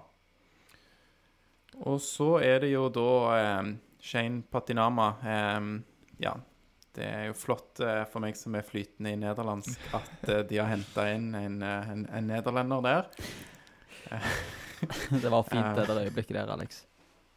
[1.83, 5.09] Og så er det jo da eh, Shane Patinama.
[5.25, 5.59] Eh,
[6.23, 6.33] ja,
[6.93, 10.61] det er jo flott eh, for meg som er flytende i nederlandsk, at eh, de
[10.61, 13.11] har henta inn en, eh, en, en nederlender der.
[15.23, 16.81] Det var fint det der øyeblikket der, Alex.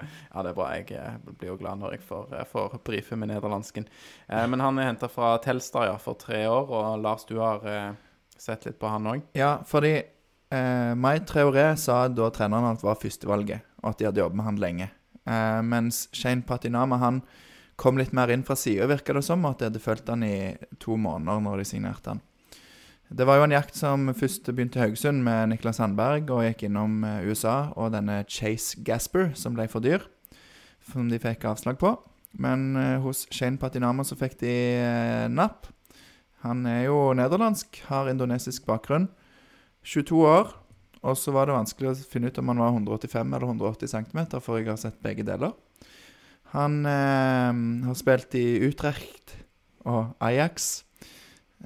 [0.01, 0.67] Ja, det er bra.
[0.75, 3.87] Jeg eh, blir jo glad når jeg får, eh, får brife med nederlandsken.
[4.27, 7.65] Eh, men han er henta fra Telstar ja, for tre år, og Lars, du har
[7.71, 7.93] eh,
[8.43, 9.25] sett litt på han òg?
[9.39, 14.23] Ja, fordi eh, Mai Treoré sa da treneren hans var førstevalget, og at de hadde
[14.23, 14.89] jobbet med han lenge.
[15.27, 17.21] Eh, mens Shane Patinama han
[17.77, 20.57] kom litt mer inn fra sida, virka det som, at de hadde fulgt han i
[20.83, 22.25] to måneder når de signerte han.
[23.07, 26.67] Det var jo en jakt som først begynte i Haugesund med Niklas Sandberg, og gikk
[26.67, 30.03] innom eh, USA og denne Chase Gasper, som ble for dyr,
[30.91, 31.95] som de fikk avslag på.
[32.43, 35.71] Men eh, hos Shane Patinama så fikk de eh, napp.
[36.45, 39.09] Han er jo nederlandsk, har indonesisk bakgrunn.
[39.87, 40.53] 22 år.
[41.07, 44.21] Og så var det vanskelig å finne ut om han var 185 eller 180 cm,
[44.43, 45.55] for jeg har sett begge deler.
[46.55, 49.37] Han eh, har spilt i Utrecht
[49.87, 50.85] og Ajax.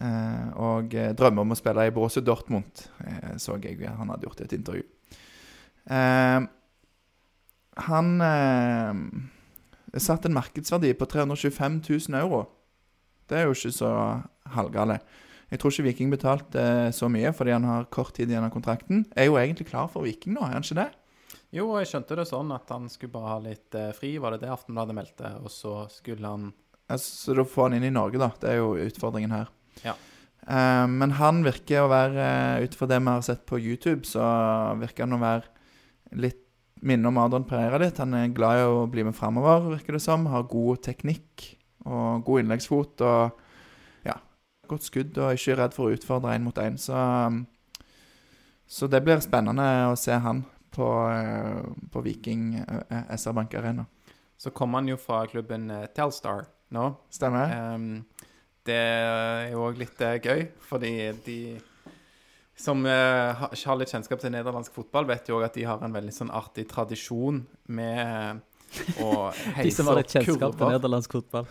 [0.00, 4.28] Eh, og eh, drømmer om å spille i Borussia Dortmund, eh, så jeg han hadde
[4.28, 4.84] gjort i et intervju.
[5.90, 6.40] Eh,
[7.88, 12.44] han eh, satt en markedsverdi på 325 000 euro.
[13.30, 13.90] Det er jo ikke så
[14.50, 14.98] halvgale.
[15.50, 18.52] Jeg tror ikke Viking betalte eh, så mye fordi han har kort tid igjen av
[18.54, 19.04] kontrakten.
[19.18, 20.90] Er jo egentlig klar for Viking nå, er han ikke det?
[21.54, 24.44] Jo, jeg skjønte det sånn at han skulle bare ha litt eh, fri, var det
[24.44, 25.32] det Aftenbladet meldte?
[25.42, 26.50] Og så skulle han
[26.98, 28.32] så da får han inn i Norge, da.
[28.42, 29.50] Det er jo utfordringen her.
[29.84, 29.92] Ja.
[30.42, 32.24] Eh, men han virker å være,
[32.64, 34.24] ut fra det vi har sett på YouTube, så
[34.80, 36.42] virker han å være litt
[36.82, 38.00] minne om Adrian Pereira litt.
[38.02, 40.26] Han er glad i å bli med framover, virker det som.
[40.32, 41.52] Har god teknikk
[41.86, 43.40] og god innleggsfot og
[44.06, 44.16] ja,
[44.68, 46.78] godt skudd og ikke redd for å utfordre én mot én.
[46.80, 47.44] Så, um,
[48.66, 53.86] så det blir spennende å se han på, eh, på Viking uh, SR Bank Arena.
[54.40, 56.86] Så kom han jo fra klubben eh, Telstar nå.
[57.12, 57.74] Stemmer?
[57.74, 58.04] Um,
[58.66, 60.92] det er jo òg litt gøy, fordi
[61.26, 61.40] de
[62.60, 65.96] som uh, har- litt kjennskap til nederlandsk fotball, vet jo òg at de har en
[65.96, 67.40] veldig sånn artig tradisjon
[67.72, 68.42] med
[69.00, 71.48] å heise De som har litt opp kjennskap til nederlandsk fotball.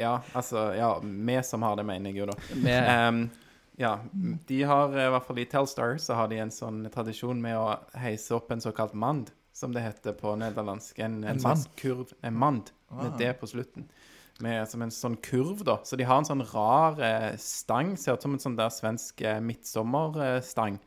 [0.00, 2.36] Ja, altså Ja, vi som har det, mener jeg jo da.
[2.70, 3.24] Ehm,
[3.78, 3.98] ja,
[4.48, 7.56] de har eh, i hvert fall i Telstar så har de en sånn tradisjon med
[7.58, 10.98] å heise opp en såkalt mand, som det heter på nederlandsk.
[10.98, 12.12] En, en, En slags kurv.
[12.22, 13.02] En mand, Ah.
[13.02, 13.88] med det på slutten.
[14.42, 15.78] Med, som en sånn kurv, da.
[15.86, 19.20] Så de har en sånn rar eh, stang, ser ut som en sånn der svensk
[19.22, 20.78] eh, midtsommerstang.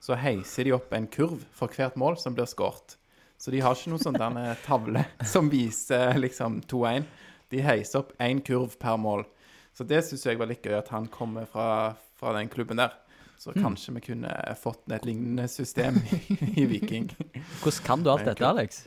[0.00, 2.96] Så heiser de opp en kurv for hvert mål som blir skåret.
[3.40, 7.04] Så de har ikke noen sånn eh, tavle som viser liksom 2-1.
[7.52, 9.24] De heiser opp én kurv per mål.
[9.74, 12.94] Så det syns jeg var litt gøy at han kommer fra, fra den klubben der.
[13.38, 16.20] Så kanskje vi kunne fått et lignende system i,
[16.62, 17.10] i Viking.
[17.60, 18.84] hvordan kan du alt dette, Alex?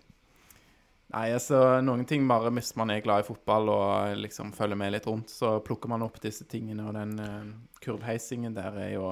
[1.14, 4.96] Nei, altså noen ting bare hvis man er glad i fotball og liksom følger med
[4.96, 9.12] litt rundt, så plukker man opp disse tingene, og den uh, kurvheisingen der er jo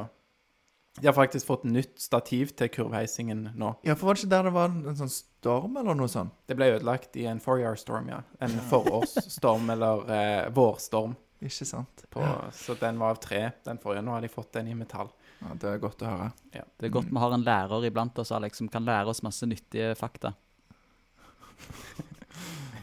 [1.01, 3.73] De har faktisk fått nytt stativ til kurvheisingen nå.
[3.83, 6.31] Ja, for var det ikke der det var en sånn storm eller noe sånt?
[6.47, 8.21] Det ble ødelagt i en four-year-storm, ja.
[8.39, 11.17] En forårsstorm eller eh, vårstorm.
[11.43, 12.05] Ikke sant?
[12.09, 12.23] På,
[12.55, 14.05] Så den var av tre, den forrige.
[14.07, 15.11] Nå har de fått den i metall.
[15.43, 16.29] Ja, det er godt å høre.
[16.55, 19.45] Det er godt vi har en lærer iblant oss, Alex, som kan lære oss masse
[19.51, 20.31] nyttige fakta.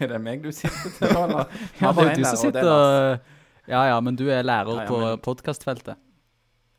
[0.02, 1.50] Er det meg du sitter til nå, eller?
[1.78, 4.72] Ja, det er jo du som er sitter og Ja ja, men du er lærer
[4.74, 5.94] Ja, ja, på men- podkastfeltet.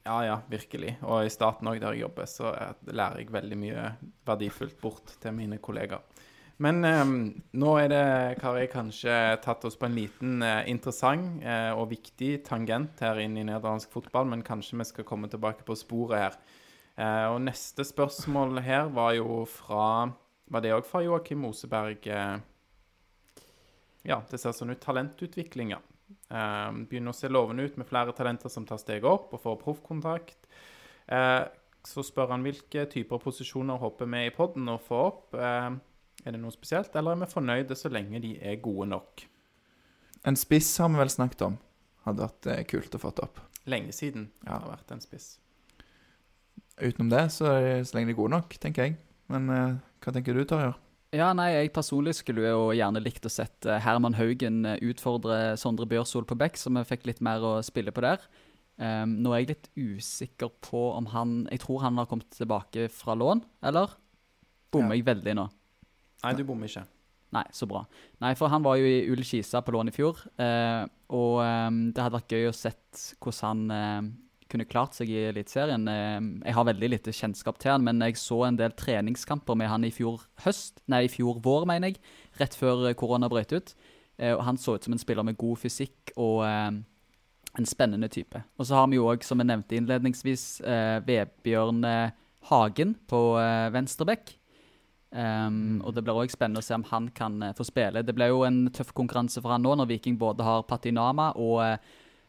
[0.04, 0.98] Ja, ja, virkelig.
[1.08, 2.52] Og i staten òg, der jeg jobber, så
[2.92, 3.84] lærer jeg veldig mye
[4.28, 6.04] verdifullt bort til mine kollegaer.
[6.62, 7.04] Men eh,
[7.60, 8.04] nå er det,
[8.40, 9.14] Kari, kanskje
[9.44, 13.96] tatt oss på en liten eh, interessant eh, og viktig tangent her inn i nederlandsk
[13.96, 16.38] fotball, men kanskje vi skal komme tilbake på sporet her.
[16.94, 20.12] Eh, og neste spørsmål her var jo fra
[20.54, 22.06] Var det òg fra Joakim Oseberg?
[22.06, 22.38] Eh,
[24.06, 24.82] ja, det ser sånn ut.
[24.84, 25.80] Talentutviklinga.
[25.80, 25.93] Eh,
[26.30, 30.48] begynner å se lovende ut med flere talenter som tar steget opp og får proffkontrakt.
[31.08, 31.44] Eh,
[31.84, 35.36] så spør han hvilke typer posisjoner håper vi i podden å få opp.
[35.36, 35.70] Eh,
[36.24, 39.26] er det noe spesielt, eller er vi fornøyde så lenge de er gode nok?
[40.24, 41.58] En spiss har vi vel snakket om.
[42.06, 43.42] Hadde vært eh, kult å få opp.
[43.68, 44.60] Lenge siden Ja.
[44.60, 45.38] har vært en spiss.
[46.80, 48.98] Utenom det, så, er det så lenge de er gode nok, tenker jeg.
[49.32, 50.74] Men eh, hva tenker du, Tarjei?
[51.14, 55.54] Ja, nei, jeg personlig skulle jo gjerne likt å sett eh, Herman Haugen eh, utfordre
[55.62, 58.24] Sondre Bjørsol på Beck, så vi fikk litt mer å spille på der.
[58.82, 62.88] Um, nå er jeg litt usikker på om han Jeg tror han har kommet tilbake
[62.90, 63.94] fra lån, eller?
[64.74, 65.04] Bommer Ja.
[65.04, 65.46] jeg veldig nå?
[66.24, 66.88] Nei, du bommer ikke.
[67.38, 67.84] Nei, så bra.
[68.24, 71.80] Nei, for han var jo i Ull Kisa på lån i fjor, uh, og um,
[71.94, 74.10] det hadde vært gøy å sett hvordan han
[74.54, 75.90] kunne klart seg i Eliteserien.
[75.90, 79.72] Eh, jeg har veldig lite kjennskap til han, men jeg så en del treningskamper med
[79.72, 82.00] han i fjor høst, nei, i fjor vår, mener jeg,
[82.40, 83.76] rett før eh, korona brøt ut.
[84.18, 86.70] Eh, han så ut som en spiller med god fysikk og eh,
[87.54, 88.44] en spennende type.
[88.58, 91.84] Og så har vi jo òg, som jeg nevnte innledningsvis, eh, Vebjørn
[92.50, 93.20] Hagen på
[93.72, 94.38] venstrebekk.
[95.14, 98.02] Um, og det blir også spennende å se om han kan få spille.
[98.02, 101.62] Det blir jo en tøff konkurranse for han nå, når Viking både har Patinama og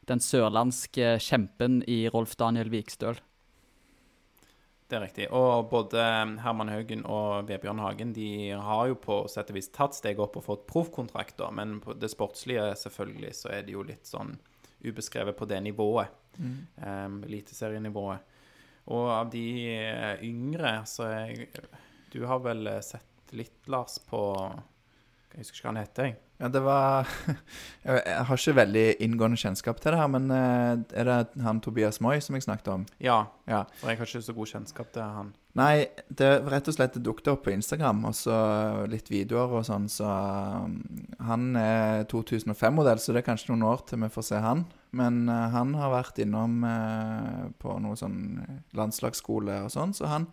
[0.08, 3.20] den sørlandske kjempen i Rolf Daniel Vikstøl.
[4.84, 5.28] Det er riktig.
[5.32, 6.02] Og både
[6.44, 10.36] Herman Haugen og Vebjørn Hagen de har jo på sett og vis tatt steg opp
[10.38, 14.36] og fått proffkontrakter, men på det sportslige selvfølgelig så er de jo litt sånn
[14.84, 16.12] ubeskrevet på det nivået.
[16.36, 18.30] Um, Eliteserienivået.
[18.92, 21.46] Og av de eh, yngre, så er
[22.12, 24.20] Du har vel eh, sett litt, Lars, på
[25.34, 26.16] Jeg husker ikke hva han heter, jeg.
[26.42, 27.06] Ja, det var
[27.86, 32.00] Jeg har ikke veldig inngående kjennskap til det her, men eh, er det han Tobias
[32.02, 32.84] Moi som jeg snakket om?
[33.02, 33.64] Ja, Ja.
[33.80, 35.32] for jeg har ikke så god kjennskap til han.
[35.54, 38.38] Nei, det rett og slett dukket opp på Instagram, og så
[38.90, 40.08] litt videoer og sånn, så
[40.66, 40.80] um,
[41.22, 44.64] Han er 2005-modell, så det er kanskje noen år til vi får se han.
[44.94, 48.18] Men eh, han har vært innom eh, på noe sånn
[48.74, 50.26] landslagsskole og sånn, så han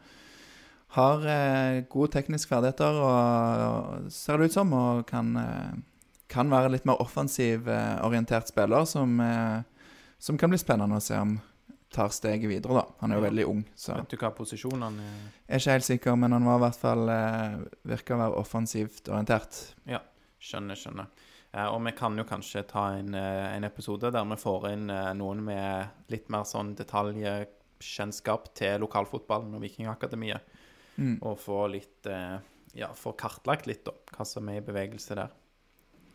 [0.96, 3.62] har eh, gode tekniske ferdigheter, og,
[4.06, 5.78] og ser det ut som, og kan, eh,
[6.32, 9.62] kan være litt mer offensiv eh, orientert spiller, som, eh,
[10.20, 11.38] som kan bli spennende å se om
[11.92, 12.84] tar steget videre, da.
[13.02, 13.30] Han er jo Ja.
[13.30, 15.18] veldig ung, så Vet du hva posisjonen han er?
[15.48, 17.58] jeg er ikke helt sikker, men han var i hvert fall eh,
[17.92, 19.58] virka å være offensivt orientert.
[19.88, 20.00] Ja,
[20.42, 21.08] Skjønner, skjønner.
[21.54, 25.12] Eh, og vi kan jo kanskje ta en, en episode der vi får inn eh,
[25.20, 30.42] noen med litt mer sånn detaljkjennskap til lokalfotballen og Vikingakademiet.
[30.98, 31.20] Mm.
[31.22, 32.40] Og få litt eh,
[32.74, 35.32] Ja, få kartlagt litt, da, hva som er i bevegelse der.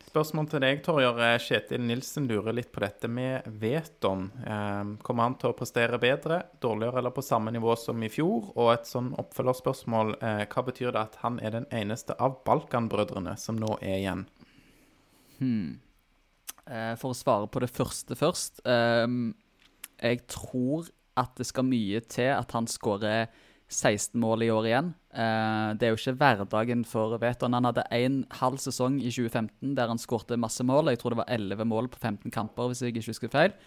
[0.07, 1.17] Spørsmål til deg, Torjer.
[1.19, 4.29] Eh, Kjetil Nilsen lurer litt på dette med Veton.
[4.39, 8.47] Eh, kommer han til å prestere bedre, dårligere eller på samme nivå som i fjor?
[8.55, 13.35] Og et sånn oppfølgerspørsmål, eh, hva betyr det at han er den eneste av Balkan-brødrene
[13.37, 14.23] som nå er igjen?
[15.41, 15.75] Hmm.
[16.67, 18.59] For å svare på det første først.
[18.65, 19.35] ehm,
[20.01, 23.27] jeg tror at det skal mye til at han skårer
[23.67, 24.91] 16 mål i år igjen.
[25.11, 27.55] Eh, det er jo ikke hverdagen for Veton.
[27.57, 30.93] Han hadde en halv sesong i 2015 der han skårte masse mål.
[30.93, 33.57] Jeg tror det var 11 mål på 15 kamper, hvis jeg ikke husker feil.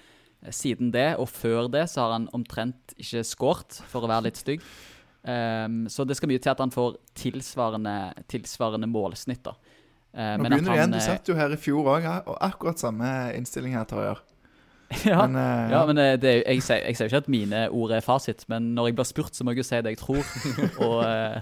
[0.40, 4.30] Eh, siden det, og før det, så har han omtrent ikke skåret, for å være
[4.30, 4.64] litt stygg.
[5.20, 7.92] Um, så det skal mye til at han får tilsvarende,
[8.24, 9.44] tilsvarende målsnitt.
[9.44, 9.52] da.
[10.16, 10.94] Uh, Nå begynner det igjen.
[10.96, 14.22] Du satt jo her i fjor òg, og akkurat samme innstilling her, Torjer.
[15.07, 17.92] ja, men, uh, ja, men det, jeg, sier, jeg sier jo ikke at mine ord
[17.94, 20.24] er fasit, men når jeg blir spurt, så må jeg jo si det jeg tror.
[20.87, 21.38] og, uh,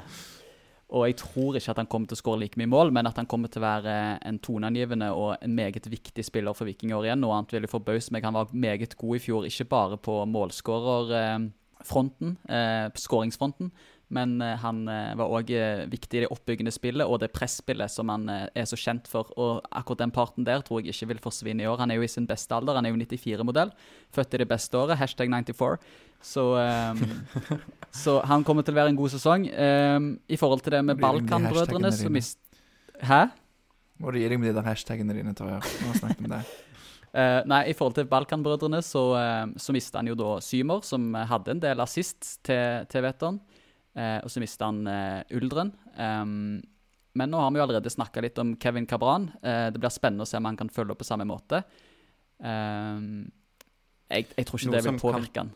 [0.89, 3.19] og, jeg tror ikke at han kommer til å skåre like mye mål, men at
[3.21, 3.93] han kommer til å være
[4.29, 7.23] en toneangivende og en meget viktig spiller for Viking i år igjen.
[7.25, 8.27] Noe annet ville forbause meg.
[8.29, 13.67] Han var meget god i fjor, ikke bare på målskårerfronten, eh, skåringsfronten.
[14.09, 17.93] Men eh, han eh, var òg eh, viktig i det oppbyggende spillet og det presspillet
[17.93, 19.29] som han er så kjent for.
[19.37, 21.81] Og akkurat den parten der tror jeg ikke vil forsvinne i år.
[21.83, 22.79] Han er jo i sin beste alder.
[22.79, 23.75] Han er jo 94-modell.
[24.17, 24.97] Født i det beste året.
[25.01, 25.77] Hashtag 94.
[26.25, 27.03] Så, um,
[28.05, 29.45] så, han kommer til å være en god sesong.
[29.53, 32.41] Um, I forhold til det med Balkan-brødrene, så mist...
[33.05, 33.29] Hæ?
[34.03, 35.63] Må du gi deg med de der hashtagene dine, Torjer.
[35.63, 36.41] Nå har snakket om det.
[37.13, 41.13] Uh, nei, I forhold til Balkan-brødrene så, uh, så mista han jo da Symer, som
[41.29, 43.39] hadde en del assist til, til Veton.
[43.99, 44.85] Uh, og så mista han
[45.35, 45.73] Uldren.
[45.99, 46.59] Um,
[47.19, 49.25] men nå har vi jo allerede snakka litt om Kevin Cabran.
[49.43, 51.65] det blir spennende å se om han kan følge opp på samme måte.
[52.39, 53.25] Um,
[54.07, 55.51] jeg, jeg, tror ikke Noe det vil påvirke han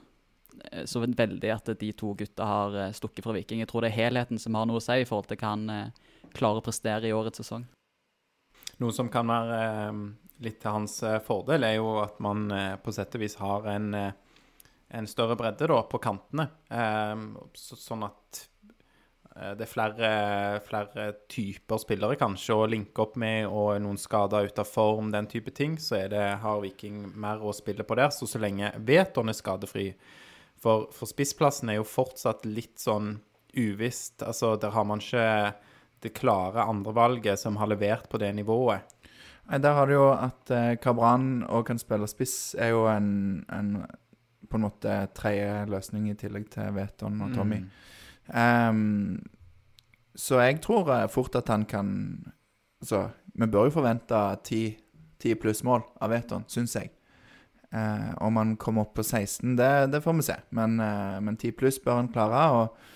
[0.88, 3.62] så veldig at de to gutta har stukket fra Viking.
[3.62, 5.92] Jeg tror det er helheten som har noe å si i forhold til hva han
[6.34, 7.64] klarer å prestere i årets sesong.
[8.82, 9.62] Noe som kan være
[10.42, 13.68] litt til hans eh, fordel, er jo at man eh, på sett og vis har
[13.74, 14.31] en, eh,
[14.92, 16.48] en større bredde da, på kantene.
[17.56, 18.42] Så, sånn at
[19.32, 20.08] det er flere,
[20.66, 25.28] flere, typer spillere kanskje å linke opp med, og noen skader ute av form, den
[25.30, 28.12] type ting, så det, har Viking mer å spille på der.
[28.12, 29.86] Så så lenge Veton er skadefri
[30.62, 33.16] For, for spissplassen er jo fortsatt litt sånn
[33.56, 34.22] uvisst.
[34.22, 35.54] Altså, der har man ikke
[36.02, 38.84] det klare andrevalget som har levert på det nivået.
[39.50, 43.44] Nei, Der har du jo at eh, Cabran òg kan spille spiss, er jo en,
[43.50, 43.74] en
[44.52, 47.62] på en måte tredje løsning i tillegg til Veton og Tommy.
[47.62, 47.70] Mm.
[48.28, 49.18] Um,
[50.14, 51.88] så jeg tror eh, fort at han kan
[52.82, 56.88] Altså, vi bør jo forvente ti pluss mål av Veton, syns jeg.
[57.70, 60.34] Uh, om han kommer opp på 16, det, det får vi se.
[60.50, 62.40] Men, uh, men 10 pluss bør han klare.
[62.56, 62.88] Og,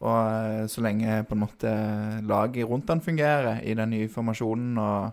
[0.00, 1.74] og uh, så lenge på en måte
[2.24, 5.12] laget rundt han fungerer i den nye formasjonen og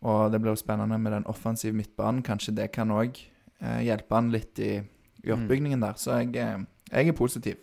[0.00, 2.24] og det blir spennende med den offensive midtbanen.
[2.24, 3.18] Kanskje det kan òg
[3.60, 4.78] eh, hjelpe han litt i,
[5.22, 5.34] i mm.
[5.36, 5.98] oppbygningen der.
[6.00, 7.58] Så jeg, eh, jeg, er positiv.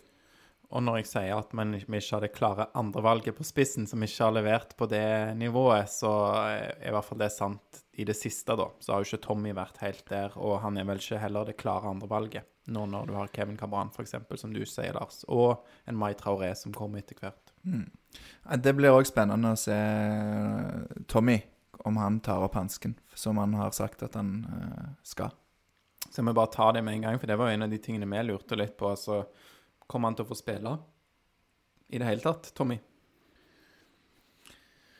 [0.68, 4.26] Og når jeg sier at vi ikke har det klare andrevalget på spissen, som ikke
[4.26, 8.52] har levert på det nivået, så er i hvert fall det sant i det siste,
[8.58, 8.68] da.
[8.78, 11.56] Så har jo ikke Tommy vært helt der, og han er vel ikke heller det
[11.60, 12.44] klare andrevalget.
[12.68, 16.52] Nå når du har Kevin Cabran, f.eks., som du sier, Lars, og en Mai Traoré
[16.52, 17.54] som kommer etter hvert.
[17.64, 17.88] Mm.
[18.60, 19.76] Det blir òg spennende å se
[21.08, 21.40] Tommy
[21.88, 25.32] om han tar opp hansken, som han har sagt at han uh, skal.
[26.10, 28.08] Så vi bare tar det med en gang, for det var en av de tingene
[28.08, 28.90] vi lurte litt på.
[28.90, 29.24] altså,
[29.86, 30.76] Kommer han til å få spille
[31.88, 32.78] i det hele tatt, Tommy?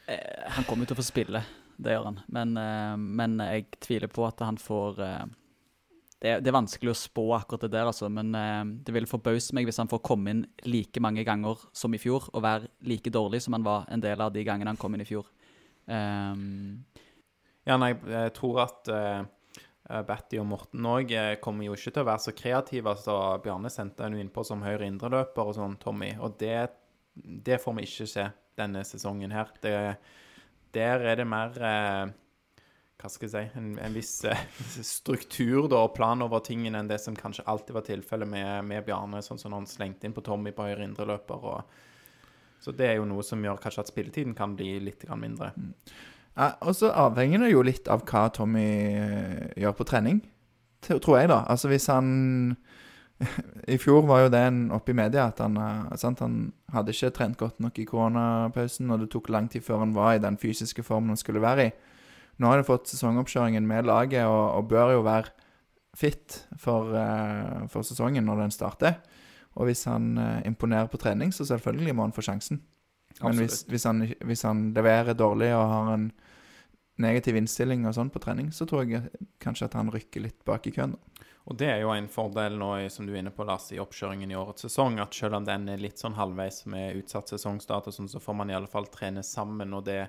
[0.08, 1.42] Eh, han kommer til å få spille,
[1.76, 2.22] det gjør han.
[2.32, 5.26] Men, eh, men jeg tviler på at han får eh,
[6.18, 8.08] det, det, er vanskelig å spå akkurat det der, altså.
[8.10, 8.32] Men
[8.82, 12.26] det vil forbause meg hvis han får komme inn like mange ganger som i fjor,
[12.32, 15.04] og være like dårlig som han var en del av de gangene han kom inn
[15.04, 15.28] i fjor.
[15.86, 16.82] Um,
[17.68, 19.22] ja, nei, jeg tror at uh,
[19.88, 22.92] Batty og Morten òg uh, kommer jo ikke til å være så kreative.
[22.92, 26.12] altså Bjarne sendte en innpå som høyre indreløper og sånn, Tommy.
[26.20, 26.56] Og det,
[27.16, 29.52] det, får vi ikke se denne sesongen her.
[29.62, 29.74] Det,
[30.76, 32.16] der er det mer eh,
[32.98, 34.12] hva skal jeg si, en, en viss
[34.98, 38.84] struktur da, og plan over tingene enn det som kanskje alltid var tilfellet med, med,
[38.86, 41.46] Bjarne, sånn som han slengte inn på Tommy på høyre indreløper.
[42.60, 45.52] så det er jo noe som gjør kanskje at spilletiden kan bli litt mindre.
[45.54, 45.72] Mm.
[46.38, 50.20] Ja, og så avhenger det jo litt av hva Tommy eh, gjør på trening,
[50.86, 51.42] tror jeg, da.
[51.50, 52.54] Altså hvis han
[53.74, 54.44] I fjor var jo det
[54.76, 58.92] oppe i media at han, eh, sant, han hadde ikke trent godt nok i koronapausen,
[58.94, 61.66] og det tok lang tid før han var i den fysiske formen han skulle være
[61.66, 61.74] i.
[62.38, 65.34] Nå har han fått sesongoppkjøringen med laget og, og bør jo være
[65.98, 69.00] fit for, uh, for sesongen når den starter.
[69.58, 72.60] Og hvis han eh, imponerer på trening, så selvfølgelig må han få sjansen.
[73.22, 76.12] Men hvis, hvis, han, hvis, han, leverer dårlig og har en
[77.02, 79.10] negativ innstilling og sånn på trening, så tror jeg
[79.42, 80.96] kanskje at han rykker litt bak i køen.
[81.48, 84.30] Og det er jo en fordel nå, som du er inne på, Lars, i oppkjøringen
[84.30, 88.10] i årets sesong, at selv om den er litt sånn halvveis med utsatt sesongstart sånn,
[88.10, 90.02] så får man i alle fall trene sammen, og det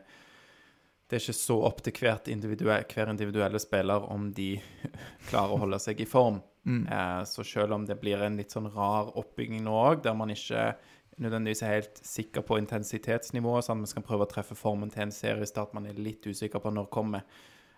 [1.10, 4.52] det er ikke så opp til hvert individue- hver individuelle spiller om de
[5.30, 6.38] klarer å holde seg i form.
[6.70, 6.84] Mm.
[6.86, 10.30] Eh, så selv om det blir en litt sånn rar oppbygging nå òg, der man
[10.30, 10.76] ikke
[11.20, 15.06] nødvendigvis er helt sikker på intensitetsnivået, sånn at man skal prøve å treffe formen til
[15.06, 17.28] en seriestart man er litt usikker på når kommer,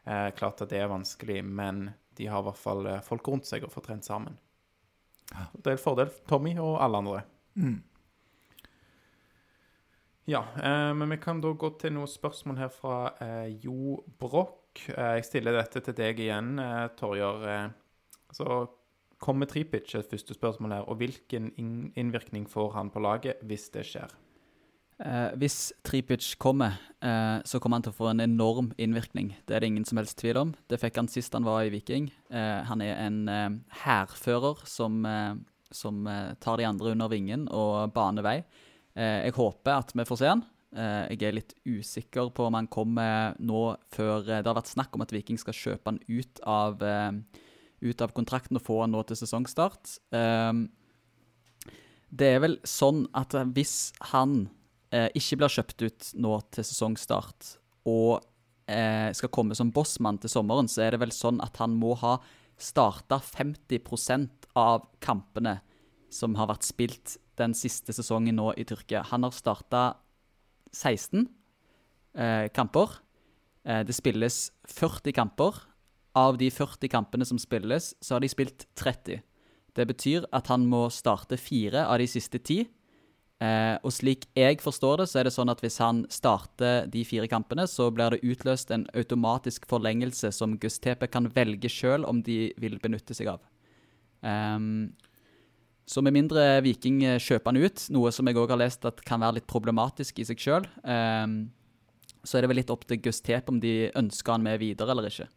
[0.06, 3.50] eh, klart at det er vanskelig, men de har i hvert fall eh, folk rundt
[3.50, 4.38] seg og får trent sammen.
[5.32, 7.24] Det er en fordel for Tommy og alle andre.
[7.56, 7.80] Mm.
[10.30, 14.86] Ja, eh, men vi kan da gå til noen spørsmål her fra eh, Jo Broch.
[14.92, 17.48] Eh, jeg stiller dette til deg igjen, eh, Torjer.
[17.50, 17.66] Eh,
[18.36, 18.62] så
[19.22, 21.52] kommer Tripic et første spørsmål her, og hvilken
[21.96, 24.12] innvirkning får han på laget hvis det skjer?
[25.02, 29.34] Eh, hvis Tripic kommer, eh, så kommer han til å få en enorm innvirkning.
[29.48, 30.54] Det er det ingen som helst tvil om.
[30.70, 32.12] Det fikk han sist han var i Viking.
[32.30, 33.50] Eh, han er en eh,
[33.82, 35.34] hærfører som, eh,
[35.72, 38.44] som eh, tar de andre under vingen og baner vei.
[38.92, 40.42] Jeg håper at vi får se han.
[40.76, 45.04] Jeg er litt usikker på om han kommer nå før Det har vært snakk om
[45.04, 47.12] at Viking skal kjøpe han ut av, eh,
[47.82, 49.98] ut av kontrakten og få han nå til sesongstart.
[50.16, 50.54] Eh,
[52.12, 54.44] det er vel sånn at hvis han
[54.92, 57.56] eh, ikke blir kjøpt ut nå til sesongstart,
[57.90, 58.22] og
[58.70, 61.96] eh, skal komme som bossmann til sommeren, så er det vel sånn at han må
[62.04, 62.18] ha
[62.62, 65.58] starta 50% av kampene
[66.12, 69.06] som har vært spilt den siste sesongen nå i Tyrkia.
[69.10, 69.84] Han har starta
[70.76, 71.26] 16
[72.14, 73.00] eh, kamper.
[73.66, 75.64] Eh, det spilles 40 kamper.
[76.18, 79.22] Av de 40 kampene som spilles, så har de spilt 30.
[79.76, 82.66] Det betyr at han må starte fire av de siste ti.
[83.42, 87.06] Eh, og slik jeg forstår det, så er det sånn at hvis han starter de
[87.08, 92.20] fire kampene, så blir det utløst en automatisk forlengelse som Gustepe kan velge sjøl om
[92.28, 93.42] de vil benytte seg av.
[94.22, 94.92] Um,
[95.90, 99.24] så med mindre Viking kjøper han ut, noe som jeg òg har lest at kan
[99.24, 100.68] være litt problematisk i seg sjøl,
[102.22, 105.10] så er det vel litt opp til Gustepe om de ønsker han med videre eller
[105.10, 105.28] ikke.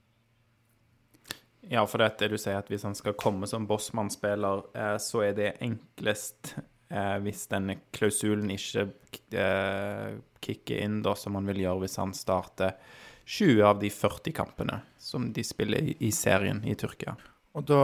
[1.68, 5.36] Ja, for det du sier, at hvis han skal komme som bossmannsspiller, eh, så er
[5.36, 6.54] det enklest
[6.90, 8.88] eh, hvis denne klausulen ikke
[9.32, 12.76] eh, kicker inn, da, som han vil gjøre hvis han starter
[13.24, 17.16] 20 av de 40 kampene som de spiller i, serien i Tyrkia.
[17.54, 17.80] Og da,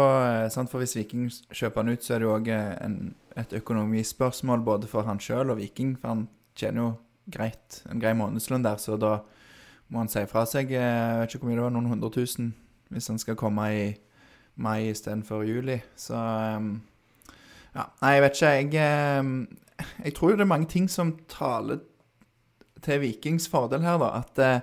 [0.51, 2.49] sant, for Hvis Viking kjøper han ut, så er det jo òg
[3.39, 5.95] et økonomispørsmål både for han sjøl og Viking.
[5.95, 6.25] For han
[6.59, 6.89] tjener jo
[7.31, 9.21] greit, en grei månedslønn der, så da
[9.89, 12.51] må han si fra seg jeg vet ikke hvor mye det var, noen hundre tusen
[12.91, 13.85] hvis han skal komme i
[14.61, 15.81] mai istedenfor juli.
[15.97, 16.15] Så
[16.57, 16.81] um,
[17.71, 18.81] Ja, nei, jeg vet ikke.
[18.81, 19.49] Jeg, um,
[20.05, 21.79] jeg tror det er mange ting som taler
[22.83, 24.11] til Vikings fordel her, da.
[24.19, 24.61] At, eh,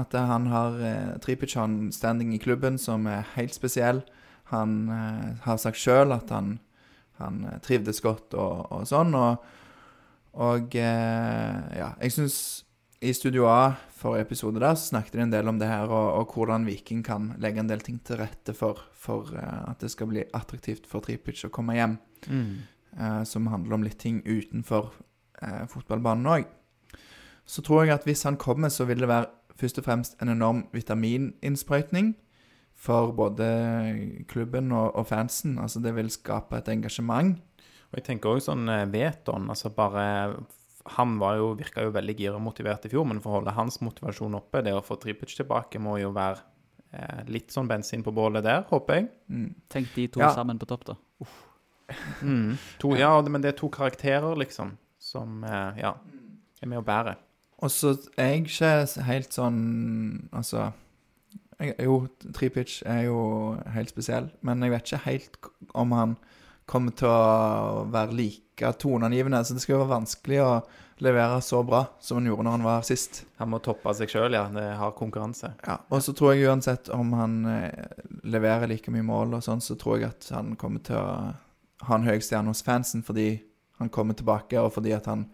[0.00, 4.02] at han har eh, Tripican-standing i klubben som er helt spesiell.
[4.52, 6.58] Han eh, har sagt sjøl at han,
[7.20, 9.14] han eh, trivdes godt og, og sånn.
[9.14, 9.44] Og,
[10.34, 12.63] og eh, ja, jeg syns
[13.04, 16.12] i Studio A forrige episode der så snakket de en del om det her, og,
[16.18, 19.90] og hvordan Viking kan legge en del ting til rette for, for uh, at det
[19.92, 21.98] skal bli attraktivt for Tripic å komme hjem.
[22.96, 24.92] eh, som handler om litt ting utenfor
[25.42, 26.44] uh, fotballbanen òg.
[27.44, 29.28] Så tror jeg at hvis han kommer, så vil det være
[29.60, 32.14] først og fremst en enorm vitamininnsprøytning
[32.74, 33.48] for både
[34.28, 35.58] klubben og, og fansen.
[35.58, 37.36] Altså det vil skape et engasjement.
[37.92, 40.06] Og jeg tenker også sånn Veton, altså bare
[40.86, 43.54] Han var jo, virka jo veldig gira og motivert i fjor, men for å holde
[43.56, 46.42] hans motivasjon oppe, det å få Tripic tilbake, må jo være
[46.92, 49.08] eh, litt sånn bensin på bålet der, håper jeg.
[49.32, 49.54] Mm.
[49.72, 50.34] Tenk de to Ja.
[50.36, 50.96] sammen på topp, da.
[52.22, 52.56] Mm.
[52.80, 55.94] To, ja, men det er to karakterer, liksom, som eh, ja,
[56.62, 57.16] er med å bære.
[57.64, 60.72] Og så er jeg ikke helt sånn Altså
[61.60, 63.18] jeg, Jo, Tripic er jo
[63.72, 65.38] helt spesiell, men jeg vet ikke helt
[65.78, 66.16] om han
[66.66, 69.42] kommer til å være like toneangivende.
[69.44, 70.50] Så det skal jo være vanskelig å
[71.02, 73.24] levere så bra som han gjorde når han var sist.
[73.40, 74.44] Han må toppe seg sjøl, ja.
[74.52, 75.54] Det har konkurranse.
[75.66, 79.64] Ja, Og så tror jeg uansett om han eh, leverer like mye mål og sånn,
[79.64, 81.34] så tror jeg at han kommer til å
[81.84, 83.42] ha en høy stjerne hos fansen fordi
[83.80, 85.26] han kommer tilbake, og fordi at han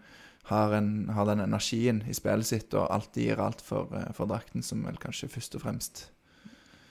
[0.49, 4.29] har, en, har den energien i spillet sitt og alltid gir alt for, eh, for
[4.31, 6.07] drakten, som vel kanskje først og fremst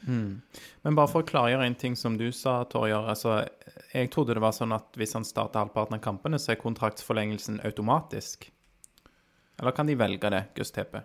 [0.07, 0.40] Mm.
[0.84, 3.09] Men bare for å klargjøre en ting som du sa, Torjer.
[3.12, 3.46] Altså,
[3.92, 7.61] jeg trodde det var sånn at hvis han starter halvparten av kampene, så er kontraktsforlengelsen
[7.68, 8.51] automatisk.
[9.61, 11.03] Eller kan de velge det, Gus Tepe?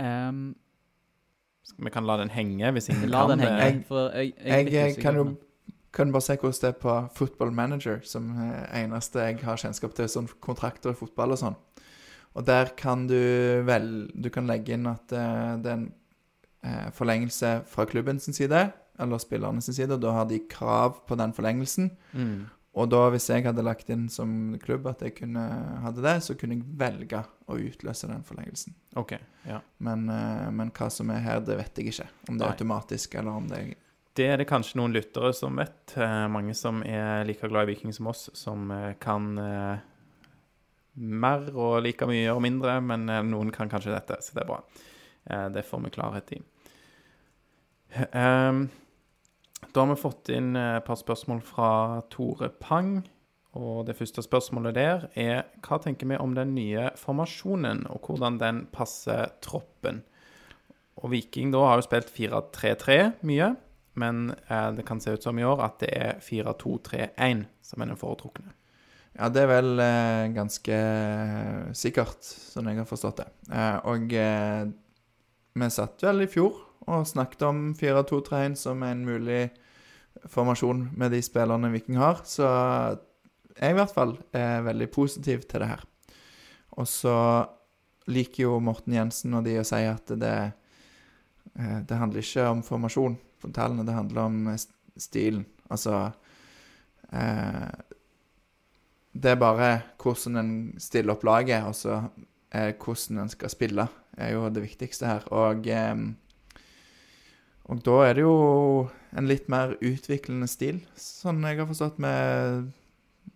[0.00, 0.54] Um,
[1.78, 3.56] Vi kan la den henge hvis ingen la kan den henge.
[3.56, 3.64] det.
[3.72, 5.36] Jeg- for jeg, jeg, Jeg, eh, kan jo
[5.92, 9.92] kan bare se hvordan det er på Football Manager, som er eneste jeg har kjennskap
[9.94, 11.56] til, sånn kontrakter i fotball og sånn.
[12.34, 15.92] Og der kan du vel Du kan legge inn at eh, det er en eh,
[16.94, 18.60] forlengelse fra klubben sin side,
[19.02, 21.88] eller spillerne sin side, og da har de krav på den forlengelsen.
[22.12, 22.44] Mm.
[22.72, 25.42] Og da, hvis jeg hadde lagt inn som klubb at jeg kunne
[25.82, 27.20] hadde det, så kunne jeg velge
[27.52, 28.72] å utløse den forlengelsen.
[28.96, 29.12] OK.
[29.44, 29.58] Ja.
[29.84, 32.08] Men, eh, men hva som er her, det vet jeg ikke.
[32.30, 32.54] Om det er Nei.
[32.56, 33.72] automatisk, eller om det er
[34.14, 35.96] Det er det kanskje noen lyttere som vet.
[35.96, 39.78] Eh, mange som er like glad i Viking som oss, som eh, kan eh,
[40.96, 44.50] mer og like mye og mindre, men eh, noen kan kanskje dette, så det er
[44.50, 44.58] bra.
[45.24, 46.42] Eh, det får vi klarhet i.
[47.92, 48.68] Ehm,
[49.72, 51.72] da har vi fått inn eh, et par spørsmål fra
[52.12, 53.02] Tore Pang.
[53.58, 58.38] Og det første spørsmålet der er hva tenker vi om den nye formasjonen, og hvordan
[58.40, 60.00] den passer troppen?
[61.02, 63.52] Og Viking da har jo spilt 4-3-3 mye,
[64.00, 67.92] men eh, det kan se ut som i år at det er 4-2-3-1 som er
[67.92, 68.56] den foretrukne.
[69.12, 70.76] Ja, det er vel eh, ganske
[71.76, 73.30] sikkert, sånn jeg har forstått det.
[73.52, 74.62] Eh, og eh,
[75.60, 79.50] vi satt vel i fjor og snakket om 4-2-3-1 som en mulig
[80.28, 82.22] formasjon med de spillerne Viking har.
[82.28, 82.46] Så
[83.56, 85.84] jeg i hvert fall er veldig positiv til det her.
[86.80, 87.16] Og så
[88.10, 90.36] liker jo Morten Jensen og de å si at det,
[91.54, 94.66] eh, det handler ikke om formasjon på tallene, det handler om eh,
[94.96, 95.44] stilen.
[95.70, 96.10] Altså
[97.12, 97.70] eh,
[99.12, 99.70] Det er bare
[100.00, 102.02] hvordan en stiller opp laget, og så
[102.52, 105.26] er hvordan en skal spille, er jo det viktigste her.
[105.32, 105.68] Og,
[107.70, 108.34] og da er det jo
[109.16, 112.70] en litt mer utviklende stil, sånn jeg har forstått, med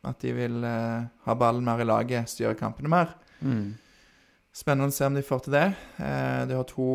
[0.06, 3.12] at de vil eh, ha ballen mer i laget, styre kampene mer.
[4.56, 5.66] Spennende å se om de får til det.
[6.00, 6.88] Eh, de har to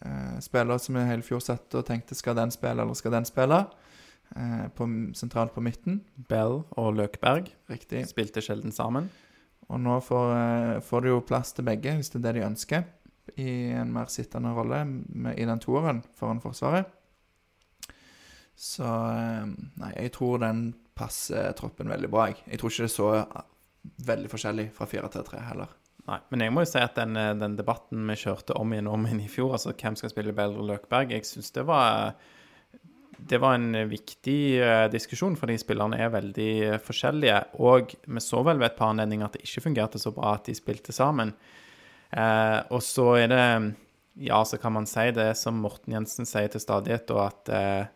[0.00, 3.26] eh, spillere som i hele fjor satt og tenkte skal den spille eller skal den
[3.28, 3.64] spille.
[4.36, 4.86] Eh, på,
[5.18, 6.00] sentralt på midten.
[6.16, 8.06] Bell og Løkberg Riktig.
[8.08, 9.10] spilte sjelden sammen.
[9.68, 12.46] Og nå får, eh, får de jo plass til begge, hvis det er det de
[12.48, 12.84] ønsker.
[13.38, 16.90] I en mer sittende rolle med, i den toeren foran Forsvaret.
[18.58, 19.46] Så eh,
[19.80, 20.66] Nei, jeg tror den
[20.98, 22.42] passer troppen veldig bra, jeg.
[22.50, 23.46] Jeg tror ikke det er så eh,
[24.10, 25.72] veldig forskjellig fra 4 til 3 heller.
[26.10, 28.90] Nei, men jeg må jo si at den, eh, den debatten vi kjørte om igjen
[28.90, 32.14] og om igjen i fjor, altså hvem skal spille Bedre Løkberg, jeg syns det var
[33.22, 37.38] det var en viktig eh, diskusjon, fordi spillerne er veldig forskjellige.
[37.62, 40.48] Og vi så vel ved et par anledninger at det ikke fungerte så bra at
[40.48, 41.30] de spilte sammen.
[42.12, 43.46] Eh, og så er det
[44.20, 47.86] Ja, så kan man si det som Morten Jensen sier til stadighet, og at eh,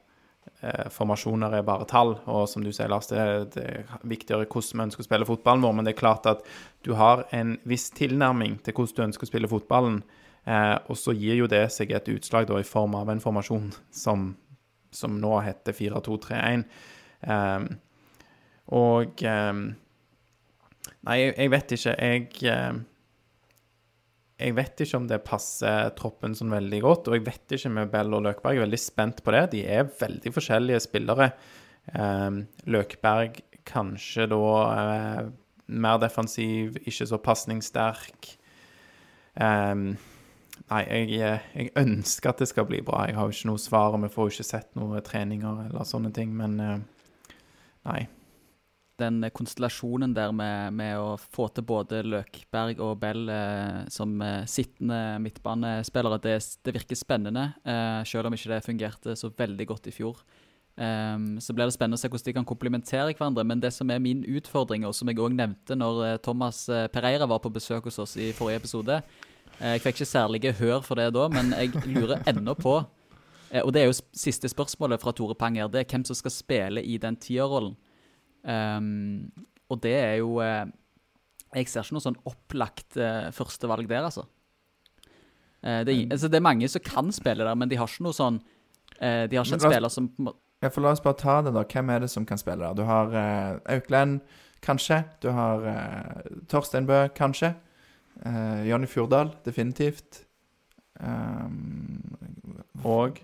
[0.65, 2.15] eh, formasjoner er bare tall.
[2.25, 5.67] Og som du sier, Lars, det, det er viktigere hvordan vi ønsker å spille fotballen
[5.67, 5.77] vår.
[5.77, 6.47] Men det er klart at
[6.87, 10.01] du har en viss tilnærming til hvordan du ønsker å spille fotballen.
[10.47, 13.69] Eh, og så gir jo det seg et utslag da, i form av en formasjon
[13.93, 14.31] som,
[14.95, 16.65] som nå heter 4-2-3-1.
[17.27, 17.73] Eh,
[18.77, 19.67] og eh,
[21.07, 21.93] Nei, jeg, jeg vet ikke.
[22.03, 22.79] Jeg eh,
[24.37, 27.93] jeg vet ikke om det passer troppen sånn veldig godt, og jeg vet ikke med
[27.93, 28.57] Bell og Løkberg.
[28.57, 29.45] Jeg er veldig spent på det.
[29.55, 31.31] De er veldig forskjellige spillere.
[31.93, 34.43] Eh, Løkberg kanskje da
[34.75, 35.31] eh,
[35.73, 38.29] mer defensiv, ikke så pasningssterk.
[39.41, 39.75] Eh,
[40.67, 43.07] nei, jeg, jeg ønsker at det skal bli bra.
[43.09, 45.89] Jeg har jo ikke noe svar, og vi får jo ikke sett noen treninger eller
[45.89, 47.33] sånne ting, men eh,
[47.89, 48.05] nei.
[49.01, 54.17] Den eh, konstellasjonen der med, med å få til både Løkberg og Bell eh, som
[54.25, 57.51] eh, sittende midtbanespillere, det, det virker spennende.
[57.65, 60.25] Eh, selv om ikke det fungerte så veldig godt i fjor.
[60.77, 63.45] Ehm, så blir det spennende å se hvordan de kan komplementere hverandre.
[63.49, 66.89] Men det som er min utfordring, og som jeg òg nevnte når eh, Thomas eh,
[66.93, 70.85] Pereira var på besøk hos oss i forrige episode eh, Jeg fikk ikke særlig gehør
[70.85, 75.01] for det da, men jeg lurer ennå på eh, Og det er jo siste spørsmålet
[75.01, 75.73] fra Tore Pang her.
[75.73, 77.77] Det er hvem som skal spille i den tierrollen.
[78.47, 79.33] Um,
[79.67, 80.69] og det er jo eh,
[81.57, 84.23] Jeg ser ikke noe sånn opplagt eh, førstevalg der, altså.
[85.63, 86.31] Eh, det, er, altså.
[86.31, 88.39] det er mange som kan spille der, men de har ikke noe sånn
[89.01, 90.11] eh, De har ikke en spiller som
[90.63, 91.65] Ja, for La oss bare ta det, da.
[91.67, 92.79] Hvem er det som kan spille der?
[92.79, 94.23] Du har eh, Auklend,
[94.65, 95.03] kanskje.
[95.25, 97.57] Du har eh, Torstein Bø, kanskje.
[98.23, 100.23] Eh, Jonny Fjordal, definitivt.
[100.97, 102.01] Um,
[102.87, 103.19] Og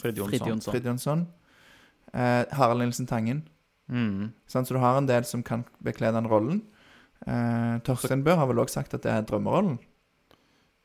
[0.00, 0.48] Frid Frid Jonsson.
[0.48, 0.72] Jonsson.
[0.72, 1.26] Frid Jonsson.
[2.14, 3.44] Eh, Harald Nilsen Tangen.
[3.92, 4.32] Mm.
[4.48, 6.62] Sånn, så du har en del som kan bekle den rollen.
[7.26, 9.78] Eh, Torstein Bø har vel også sagt at det er drømmerollen.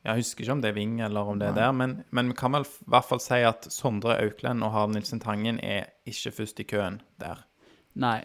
[0.06, 1.60] Jeg husker ikke om det er Ving eller om det er Nei.
[1.60, 4.94] der, men, men vi kan vel i hvert fall si at Sondre Auklend og Harald
[4.94, 7.42] Nilsen Tangen er ikke først i køen der.
[7.98, 8.20] Nei.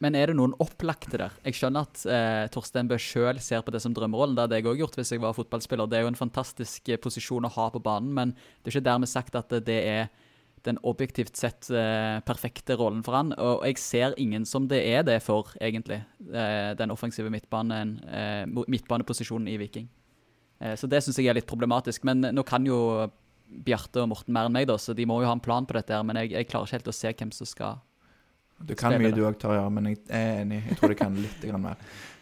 [0.00, 1.34] Men er det noen opplagte der?
[1.44, 4.36] Jeg skjønner at eh, Torstein Bø sjøl ser på det som drømmerollen.
[4.36, 5.88] Det hadde jeg òg gjort hvis jeg var fotballspiller.
[5.90, 8.88] Det er jo en fantastisk eh, posisjon å ha på banen, men det er ikke
[8.88, 10.08] dermed sagt at det er
[10.66, 13.32] den objektivt sett eh, perfekte rollen for han.
[13.40, 16.02] Og jeg ser ingen som det er det for, egentlig.
[16.28, 19.88] Eh, den offensive midtbanen, eh, midtbaneposisjonen i Viking.
[20.60, 22.04] Eh, så det syns jeg er litt problematisk.
[22.08, 23.08] Men nå kan jo
[23.50, 25.74] Bjarte og Morten mer enn meg, da, så de må jo ha en plan på
[25.78, 25.94] dette.
[25.96, 27.80] her, Men jeg, jeg klarer ikke helt å se hvem som skal
[28.60, 30.62] Du kan mye du òg, Tarjei, men jeg er enig.
[30.68, 31.80] Jeg tror du kan litt mer.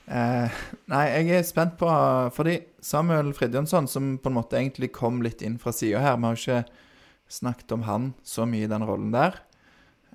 [0.09, 1.89] Eh, nei, jeg er spent på
[2.33, 6.25] Fordi Samuel Fridjonsson, som på en måte egentlig kom litt inn fra sida her Vi
[6.25, 6.87] har jo ikke
[7.29, 9.37] snakket om han så mye i den rollen der.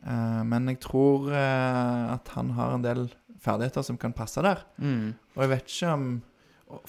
[0.04, 3.06] Eh, men jeg tror eh, at han har en del
[3.44, 4.64] ferdigheter som kan passe der.
[4.82, 5.14] Mm.
[5.36, 6.06] Og jeg vet ikke om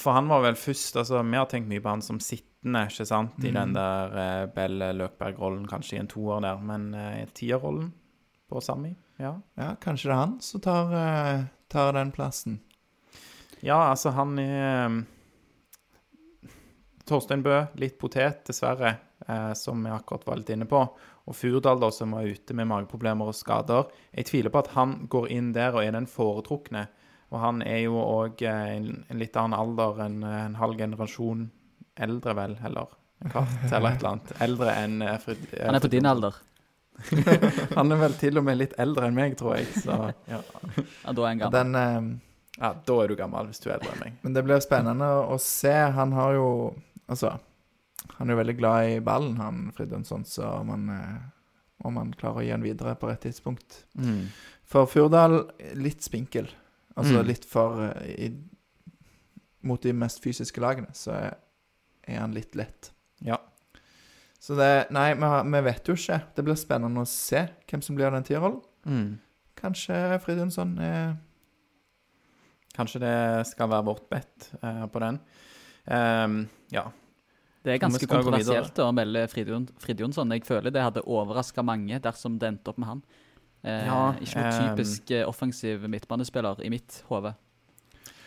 [0.01, 3.05] For han var vel først altså Vi har tenkt mye på han som sittende, ikke
[3.05, 3.35] sant?
[3.45, 3.55] I Mm.
[3.59, 6.57] den der uh, Bell Løkberg-rollen, kanskje i en toer der.
[6.65, 7.91] Men uh, i tierrollen
[8.49, 9.35] på Sami, ja.
[9.61, 12.61] Ja, kanskje det er han som tar, uh, tar den plassen.
[13.61, 15.03] Ja, altså, han er
[17.05, 18.95] Torstein Bø, litt potet, dessverre,
[19.57, 20.81] som vi akkurat var litt inne på.
[21.25, 23.87] Og Furdal, da, som var ute med mageproblemer og skader.
[24.13, 26.87] Jeg tviler på at han går inn der og er den foretrukne.
[27.33, 31.47] Og han er jo òg en, en litt annen alder enn eh, en halv generasjon
[31.97, 32.93] eldre, vel, eller
[33.25, 34.35] En kvart eller et eller annet.
[34.45, 36.37] Eldre enn eh, Frid- eh, Han er på din alder.
[37.79, 39.67] Han er vel til og med litt eldre enn meg, tror jeg.
[39.83, 39.97] Så
[40.31, 40.39] ja.
[40.45, 41.57] Ja, da er han gammel.
[41.57, 44.21] Den, eh, ja, da er du gammel hvis du er eldre enn meg.
[44.23, 45.75] men det blir spennende å se.
[45.97, 46.49] Han har jo
[47.11, 47.35] Altså,
[48.13, 51.23] han er jo veldig glad i ballen, han Fridtjonsson, så om han, eh,
[51.89, 53.85] om han klarer å gi han videre på rett tidspunkt.
[53.99, 54.29] Mm.
[54.69, 55.41] For Furdal,
[55.75, 56.49] litt spinkel.
[56.95, 57.27] Altså Mm.
[57.27, 58.35] litt for eh, i,
[59.65, 61.37] Mot de mest fysiske lagene, så er,
[62.07, 62.91] er han litt lett.
[63.25, 63.39] Ja.
[64.39, 66.19] Så det Nei, vi, har, vi vet jo ikke.
[66.37, 68.61] Det blir spennende å se hvem som blir den tierrollen.
[68.85, 69.15] Mm.
[69.57, 71.17] Kanskje Fridtjonsson er
[72.75, 75.21] Kanskje det skal være vårt bet uh, på den.
[75.87, 76.39] Um,
[76.75, 76.89] ja.
[77.65, 80.35] Det er ganske kontroversielt å melde Frid Jonsson.
[80.37, 83.01] Jeg føler det hadde overraska mange dersom det endte opp med han.
[83.65, 87.33] Eh, Ja, ikke noe um, typisk eh, offensiv midtbanespiller i mitt hode.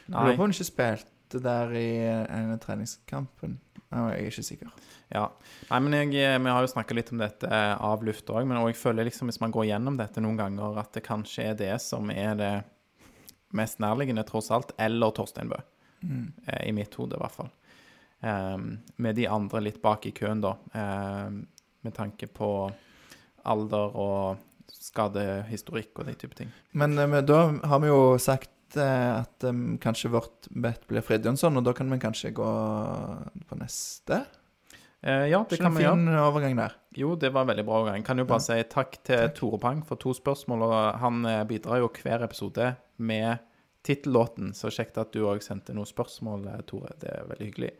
[0.08, 3.60] Lurer på om han ikke spilte der i en av treningskampen.
[3.88, 4.72] Jeg er ikke sikker.
[5.14, 5.28] Ja.
[5.70, 8.48] Nei, men jeg, eh, Vi har jo snakka litt om dette eh, av lufta òg,
[8.48, 11.56] men jeg føler liksom hvis man går gjennom dette noen ganger, at det kanskje er
[11.62, 12.52] det som er det
[13.56, 15.62] mest nærliggende, tross alt, eller Torstein Bø.
[16.02, 16.34] Mm.
[16.48, 17.54] eh, I mitt hode, i hvert fall.
[18.26, 20.55] Ehm, med de andre litt bak i køen, da.
[20.74, 21.45] ehm,
[21.86, 22.72] med tanke på
[23.47, 24.38] alder og
[24.68, 26.51] skadehistorikk og de type ting.
[26.74, 31.05] Men, eh, men da har vi jo sagt eh, at um, kanskje vårt bet blir
[31.05, 32.49] Fridjonsson, og da kan vi kanskje gå
[33.47, 34.26] på neste?
[35.01, 35.95] Eh, ja, det kan vi gjøre.
[35.95, 36.76] fin overgang der.
[36.97, 38.03] Jo, det var en veldig bra overgang.
[38.03, 39.36] Kan jo bare si takk til Takk.
[39.38, 40.65] Tore Pang for to spørsmål.
[40.65, 43.38] Og han bidrar jo hver episode med
[43.86, 46.97] tittellåten, så kjekt at du òg sendte noen spørsmål, Tore.
[46.99, 47.72] Det er veldig hyggelig.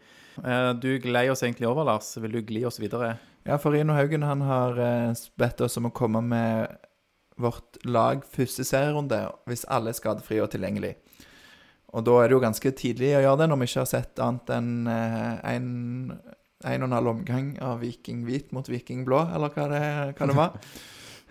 [0.44, 2.16] Eh, Du glei oss egentlig over, Lars.
[2.18, 3.16] Vil du gli oss videre?
[3.48, 6.76] Ja, for Rino Haugen han har eh, bedt oss om å komme med
[7.38, 10.96] vårt lag første serierunde hvis alle er skadefrie og tilgjengelig.
[11.96, 14.20] Og da er det jo ganske tidlig å gjøre det når vi ikke har sett
[14.20, 15.70] annet enn eh, en,
[16.66, 19.84] en og en halv omgang av Viking hvit mot Viking blå, eller hva det,
[20.20, 20.58] hva det var.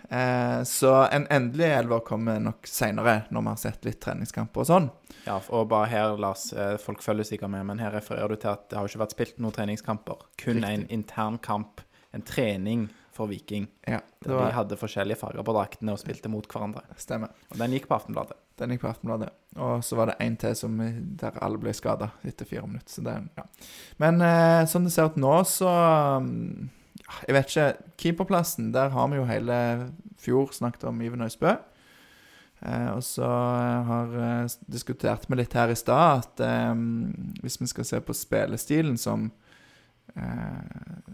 [0.09, 4.69] Eh, så en endelig elver kommer nok seinere, når vi har sett litt treningskamper og
[4.69, 4.89] sånn.
[5.27, 8.53] Ja, og bare her, Lars, eh, folk følger sikkert med, men her refererer du til
[8.53, 10.23] at det har ikke vært spilt noen treningskamper.
[10.39, 10.71] Kun Riktig.
[10.73, 11.81] en intern kamp,
[12.15, 12.87] en trening
[13.17, 13.67] for Viking.
[13.87, 16.83] Ja, det Der de hadde forskjellige farger på draktene og spilte mot hverandre.
[16.95, 17.29] stemmer.
[17.51, 18.37] Og den gikk på Aftenbladet.
[18.57, 19.29] Den gikk på Aftenbladet.
[19.57, 20.77] Og så var det én til som,
[21.17, 22.89] der alle ble skada etter fire minutter.
[22.93, 23.43] Så det, ja.
[23.97, 25.67] Men eh, sånn det ser ut nå, så
[26.21, 26.69] mm,
[27.27, 27.67] Jeg vet ikke.
[27.97, 29.57] Keeperplassen, der har vi jo hele
[30.19, 31.55] fjor snakket om Iven Øysbø.
[32.65, 33.27] Eh, og så
[33.87, 36.73] har eh, diskutert vi litt her i stad at eh,
[37.43, 39.29] hvis vi skal se på spillestilen som
[40.17, 41.13] eh,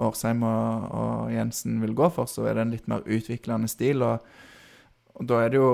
[0.00, 4.04] Årsheim og, og Jensen vil gå for, så er det en litt mer utviklende stil.
[4.04, 4.20] Og,
[5.16, 5.72] og da er det jo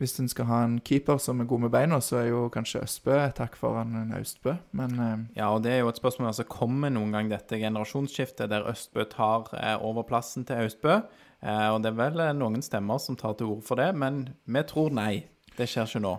[0.00, 2.82] Hvis en skal ha en keeper som er god med beina, så er jo kanskje
[2.82, 4.56] Østbø et hakk foran en Austbø.
[4.74, 8.50] Men eh, Ja, og det er jo et spørsmål altså Kommer noen gang dette generasjonsskiftet
[8.50, 10.98] der Østbø tar eh, over plassen til Austbø?
[11.44, 14.64] Eh, og det er vel noen stemmer som tar til orde for det, men vi
[14.66, 15.28] tror nei.
[15.54, 16.16] Det skjer ikke nå.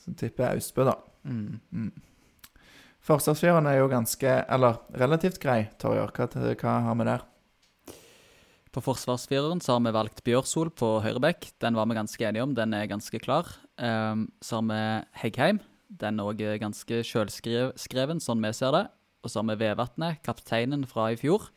[0.00, 0.96] så tipper jeg Austbø, da.
[1.28, 1.60] Mm.
[1.70, 1.92] Mm.
[3.02, 6.10] Forsvarsfjæren er jo ganske Eller relativt grei, Torjer.
[6.16, 7.28] Hva, hva har vi der?
[8.72, 11.50] På forsvarsfireren så har vi valgt Bjørsol på høyrebekk.
[11.60, 13.50] Den var vi ganske enige om, den er ganske klar.
[13.76, 14.80] Ehm, så har vi
[15.20, 15.60] Heggheim.
[15.92, 18.86] Den er òg ganske sjølskreven, sånn vi ser det.
[19.22, 21.50] Og så har vi Vevatnet, kapteinen fra i fjor.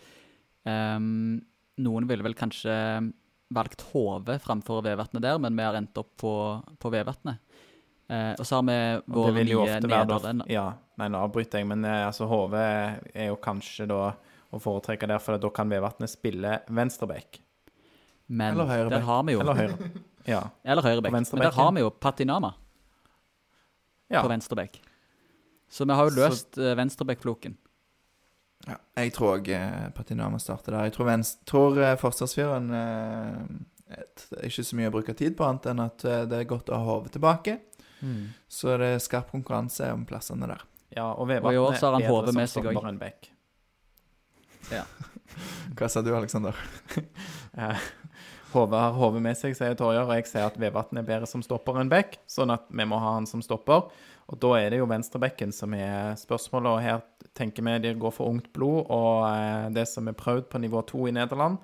[0.68, 1.40] Ehm,
[1.80, 2.76] noen ville vel kanskje
[3.56, 6.36] valgt Hove framfor Vevatnet der, men vi har endt opp på,
[6.82, 7.40] på Vevatnet.
[8.12, 8.78] Eh, og så har vi
[9.16, 10.52] våre nye ofte nederlender.
[10.52, 10.68] Ja,
[11.00, 14.02] nei, nå avbryter jeg, men eh, altså HV er jo kanskje da
[14.58, 17.42] å foretrekke der, for da kan Vevatnet spille venstreback.
[18.28, 18.96] Men Eller høyreback.
[18.96, 19.92] der har vi jo Eller høyre.
[20.26, 20.42] Ja.
[20.64, 21.14] Eller høyreback.
[21.14, 22.54] Men der har vi jo Patinama
[24.10, 24.22] ja.
[24.22, 24.82] på venstreback.
[25.70, 27.54] Så vi har jo Så- løst uh.
[28.66, 30.88] Ja, jeg tror òg eh, Patinama starter der.
[30.88, 33.42] Jeg tror, venstre, tror forsvarsfyren eh,
[33.86, 36.50] det er ikke så mye å bruke tid på, annet enn at eh, det er
[36.50, 37.60] godt å ha hodet tilbake.
[38.50, 40.66] Så det er skarp konkurranse om plassene der.
[40.96, 43.35] Ja, og Og i år så har han hodet med seg stopper
[44.70, 44.88] back.
[45.78, 46.56] Hva sa du, Aleksander?
[47.56, 47.80] Eh,
[48.52, 50.04] Hove har hodet med seg, sier Torjer.
[50.04, 52.98] og jeg sier at Vevatn er bedre som stopper enn back, sånn at vi må
[53.00, 53.86] ha han som stopper.
[54.28, 57.00] Og da er det jo venstrebekken som er spørsmålet, og her
[57.36, 60.82] tenker vi de går for ungt blod, og eh, det som er prøvd på nivå
[60.88, 61.58] 2 i Nederland,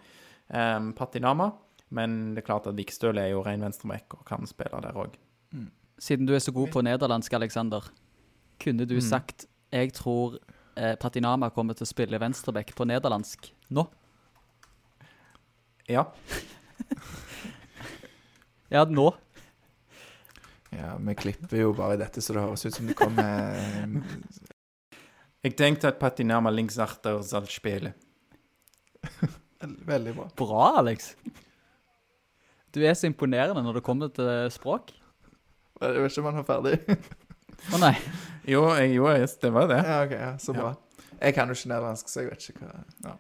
[0.48, 1.50] um, Patinama.
[1.92, 5.18] Men det er klart at Vikstøl er jo ren venstrebekk og kan spille der òg.
[6.02, 7.84] Siden du er så god på nederlandsk, Alexander,
[8.64, 9.02] kunne du Mm.
[9.12, 10.40] sagt jeg tror
[10.76, 13.88] eh, Patinama kommer til å spille venstreback på nederlandsk nå?
[15.92, 16.08] Ja.
[18.72, 19.10] Ja, nå.
[20.72, 23.58] Ja, vi klipper jo bare dette, så det høres ut som det kommer
[25.44, 27.92] Jeg tenkte at Patinama linksarter skal spille.
[29.90, 30.30] Veldig bra.
[30.40, 31.12] Bra, Alex.
[32.72, 34.94] Du er så imponerende når det kommer til språk.
[35.82, 37.00] Jeg vet ikke om han er ferdig.
[37.70, 37.94] Å nei.
[38.50, 39.82] Jo, jeg, jo, yes, det var det.
[39.86, 40.72] Ja, ok, ja, så bra.
[41.22, 43.18] Jeg kan jo ikke nederlandsk, så jeg vet ikke hva ja.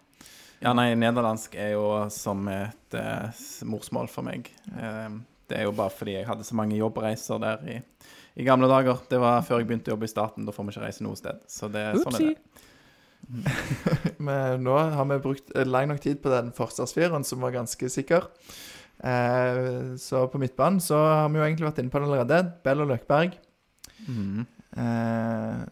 [0.61, 4.49] Ja, nei, nederlandsk er jo som et eh, s- morsmål for meg.
[4.77, 5.07] Eh,
[5.49, 7.77] det er jo bare fordi jeg hadde så mange jobbreiser der i,
[8.37, 8.99] i gamle dager.
[9.09, 10.45] Det var før jeg begynte å jobbe i staten.
[10.45, 11.41] Da får vi ikke reise noe sted.
[11.49, 12.37] Så det, sånn er det.
[14.27, 17.89] Men nå har vi brukt eh, lang nok tid på den forsvarsfireren, som var ganske
[17.93, 18.29] sikker.
[19.01, 22.41] Eh, så på midtbanen så har vi jo egentlig vært inne på det allerede.
[22.65, 23.37] Bell og Løkberg.
[24.07, 25.63] Eh,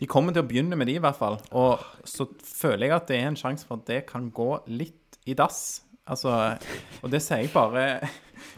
[0.00, 1.38] De kommer til å begynne med de, i hvert fall.
[1.56, 5.18] Og så føler jeg at det er en sjanse for at det kan gå litt
[5.30, 5.80] i dass.
[6.04, 6.32] Altså,
[7.00, 7.84] og det sier jeg bare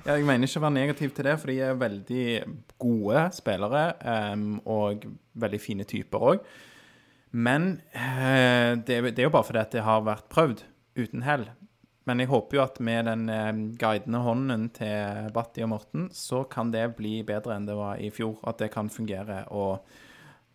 [0.06, 2.24] Jeg mener ikke å være negativ til det, for de er veldig
[2.82, 3.82] gode spillere
[4.34, 5.04] um, og
[5.38, 6.48] veldig fine typer òg.
[7.36, 10.64] Men uh, det, det er jo bare fordi at det har vært prøvd
[10.98, 11.46] uten hell.
[12.06, 16.44] Men jeg håper jo at med den eh, guidende hånden til Batti og Morten, så
[16.50, 18.38] kan det bli bedre enn det var i fjor.
[18.46, 19.42] At det kan fungere.
[19.50, 19.82] Og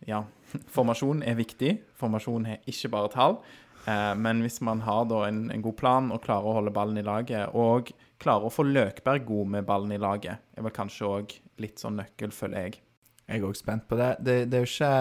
[0.08, 0.22] ja,
[0.76, 1.74] formasjon er viktig.
[2.00, 3.36] Formasjon er ikke bare tall.
[3.84, 7.00] Eh, men hvis man har da en, en god plan og klarer å holde ballen
[7.02, 7.92] i laget, og
[8.22, 11.98] klarer å få Løkberg god med ballen i laget, er vel kanskje òg litt sånn
[12.00, 12.80] nøkkel, føler jeg.
[13.26, 14.14] jeg er òg spent på det.
[14.24, 14.40] det.
[14.48, 14.92] Det er jo ikke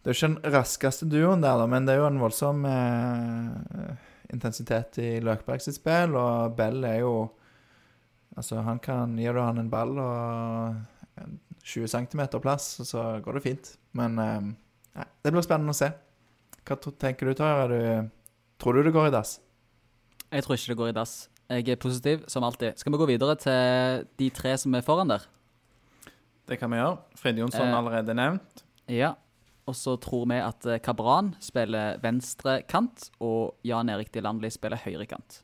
[0.00, 2.64] Det er jo ikke den raskeste duoen der, da, men det er jo en voldsom
[2.70, 7.30] eh, intensitet i Løkberg sitt spill, og Bell er jo
[8.36, 10.74] Altså, han kan Gir du han en ball og
[11.64, 13.70] 20 cm plass, så går det fint.
[13.96, 14.50] Men eh,
[14.98, 15.88] nei, det blir spennende å se.
[16.66, 18.10] Hva tenker du, du-
[18.58, 19.38] Tror du det går i dass?
[20.32, 21.14] Jeg tror ikke det går i dass.
[21.48, 22.76] Jeg er positiv, som alltid.
[22.78, 25.24] Skal vi gå videre til de tre som er foran der?
[26.46, 26.98] Det kan vi gjøre.
[27.16, 27.76] Fride Jonsson Eh.
[27.78, 28.64] allerede nevnt.
[28.88, 29.14] Ja.
[29.66, 34.80] Og så tror vi at eh, Kabran spiller venstre kant, og Jan Erik Dilandli spiller
[34.84, 35.40] høyre kant.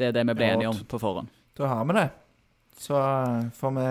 [0.00, 1.28] Det er det vi ble Ja, enige om på forhånd.
[1.60, 2.08] Da har vi det.
[2.80, 3.88] Så eh, får vi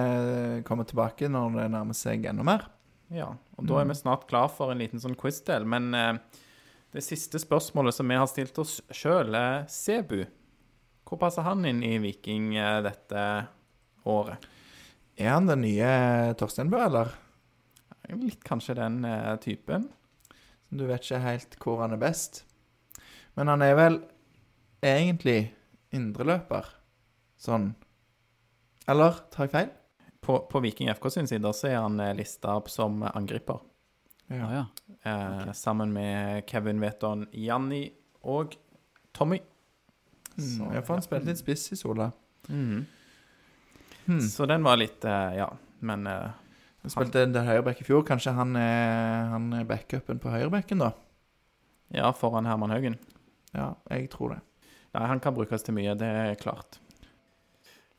[0.66, 2.66] komme tilbake når det nærmer seg enda mer.
[3.14, 5.66] Ja, og da er vi snart klar for en liten sånn quiz-del.
[5.70, 6.16] Men eh,
[6.98, 10.24] det siste spørsmålet som vi har stilt oss sjøl, er Sebu.
[11.06, 13.24] Hvor passer han inn i Viking eh, dette
[14.10, 14.50] året?
[15.20, 15.94] Er han den nye
[16.40, 17.14] Torsteinbø, eller?
[18.10, 19.90] Litt kanskje den eh, typen.
[20.70, 22.44] Du vet ikke helt hvor han er best.
[23.38, 24.00] Men han er vel
[24.86, 25.52] egentlig
[25.96, 26.66] indreløper.
[27.40, 27.72] Sånn.
[28.90, 29.70] Eller tar jeg feil?
[30.26, 33.62] På, på Viking FK sin side så er han eh, lista opp som angriper.
[34.30, 34.66] Ja, ja.
[35.10, 37.86] Eh, Sammen med Kevin Veton Janni
[38.24, 38.58] og
[39.16, 39.40] Tommy.
[39.40, 39.46] Så-
[40.40, 42.12] Mm, jeg får han spilt litt spiss i Sola.
[42.48, 42.86] Mm.
[44.08, 44.22] Mm.
[44.24, 45.50] Så den var litt eh, Ja,
[45.84, 46.30] men eh,
[46.84, 48.06] Han spilte en høyreback i fjor.
[48.08, 50.94] Kanskje han er, han er backupen på høyrebacken, da?
[51.94, 52.98] ja, foran Herman Haugen.
[53.54, 54.40] Ja, jeg tror det.
[54.94, 56.80] Nei, han kan brukes til mye, det er klart.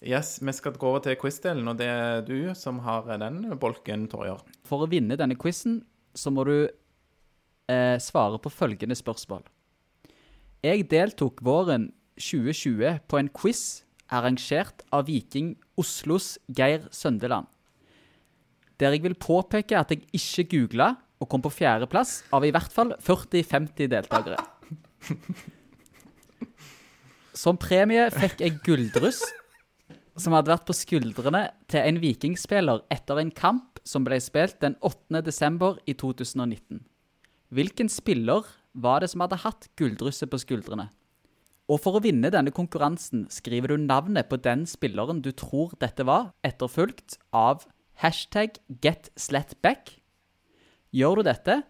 [0.01, 4.09] Yes, vi skal gå over til quiz-delen, og det er du som har den bolken,
[4.11, 4.41] Torjer.
[4.67, 5.83] For å vinne denne quizen,
[6.17, 9.45] så må du eh, svare på følgende spørsmål.
[10.65, 17.47] Jeg deltok våren 2020 på en quiz arrangert av Viking Oslos Geir Søndeland.
[18.81, 22.73] Der jeg vil påpeke at jeg ikke googla og kom på fjerdeplass av i hvert
[22.73, 24.41] fall 40-50 deltakere.
[27.37, 29.21] Som premie fikk jeg gulldryss
[30.21, 34.77] som hadde vært på skuldrene til en vikingspiller etter en kamp som ble spilt den
[34.85, 35.23] 8.
[35.25, 36.83] desember i 2019.
[37.51, 40.91] Hvilken spiller var det som hadde hatt gulldrysset på skuldrene?
[41.71, 46.07] Og for å vinne denne konkurransen skriver du navnet på den spilleren du tror dette
[46.07, 47.65] var, etterfulgt av
[48.01, 49.97] hashtag getsletback.
[50.91, 51.61] Gjør du dette,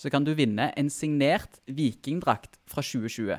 [0.00, 3.38] så kan du vinne en signert vikingdrakt fra 2020.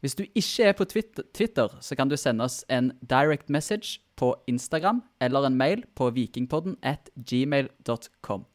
[0.00, 4.00] Hvis du ikke er på Twitter, Twitter, så kan du sende oss en direct message
[4.16, 8.46] på Instagram eller en mail på vikingpodden at gmail.com.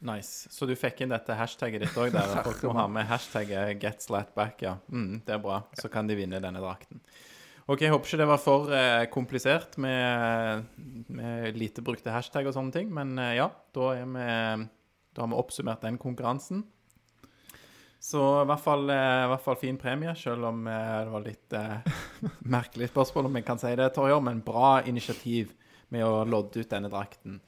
[0.00, 0.48] Nice.
[0.50, 2.38] Så du fikk inn dette hashtagget ditt òg der.
[2.46, 4.78] Folk må ha med hashtagget 'getslatback', ja.
[4.88, 5.60] Mm, det er bra.
[5.78, 7.02] Så kan de vinne denne drakten.
[7.70, 10.64] Ok, Jeg håper ikke det var for eh, komplisert med,
[11.06, 13.46] med lite brukte hashtag og sånne ting, men eh, ja,
[13.76, 14.24] da, vi,
[15.14, 16.64] da har vi oppsummert den konkurransen.
[18.02, 21.24] Så i hvert fall, eh, i hvert fall fin premie, selv om eh, det var
[21.28, 21.96] litt eh,
[22.56, 24.22] merkelig spørsmål om jeg kan si det, Torjor.
[24.24, 25.52] men bra initiativ
[25.94, 27.38] med å lodde ut denne drakten.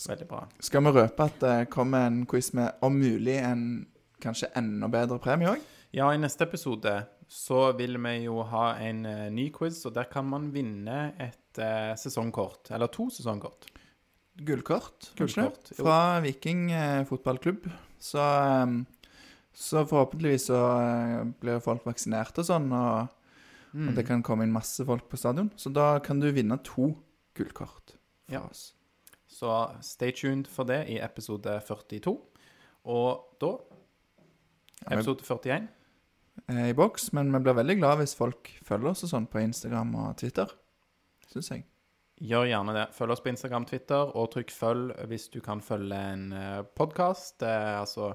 [0.00, 0.44] Veldig bra.
[0.64, 3.64] Skal vi røpe at det kommer en quiz med om mulig en
[4.24, 5.72] kanskje enda bedre premie òg?
[5.92, 6.94] Ja, i neste episode
[7.30, 11.58] så vil vi jo ha en eh, ny quiz, og der kan man vinne et
[11.62, 12.72] eh, sesongkort.
[12.74, 13.68] Eller to sesongkort.
[14.40, 15.12] Gullkort?
[15.18, 15.70] Gullkort.
[15.78, 17.68] Fra Viking eh, fotballklubb.
[18.02, 18.74] Så, eh,
[19.54, 20.60] så forhåpentligvis så
[21.42, 23.16] blir folk vaksinert og sånn, og,
[23.70, 23.86] Mm.
[23.86, 25.52] og det kan komme inn masse folk på stadion.
[25.54, 26.88] Så da kan du vinne to
[27.38, 27.92] gullkort
[28.26, 28.40] fra Ja.
[28.48, 28.72] oss.
[29.30, 29.46] Så
[29.80, 32.16] stay tuned for det i episode 42.
[32.84, 33.52] Og da
[34.90, 35.68] episode 41.
[36.58, 39.42] er i boks, men vi blir veldig glad hvis folk følger oss og sånn på
[39.42, 40.50] Instagram og Twitter,
[41.30, 41.66] syns jeg.
[42.20, 42.88] Gjør gjerne det.
[42.96, 46.26] Følg oss på Instagram, Twitter, og trykk følg hvis du kan følge en
[46.76, 47.40] podkast.
[47.46, 48.10] Altså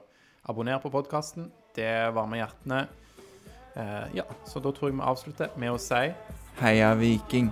[0.45, 1.49] abonner på podkasten.
[1.73, 2.83] Det varmer hjertene.
[3.75, 6.07] Eh, ja, så da tror jeg vi avslutter med å si
[6.61, 7.51] Heia Viking!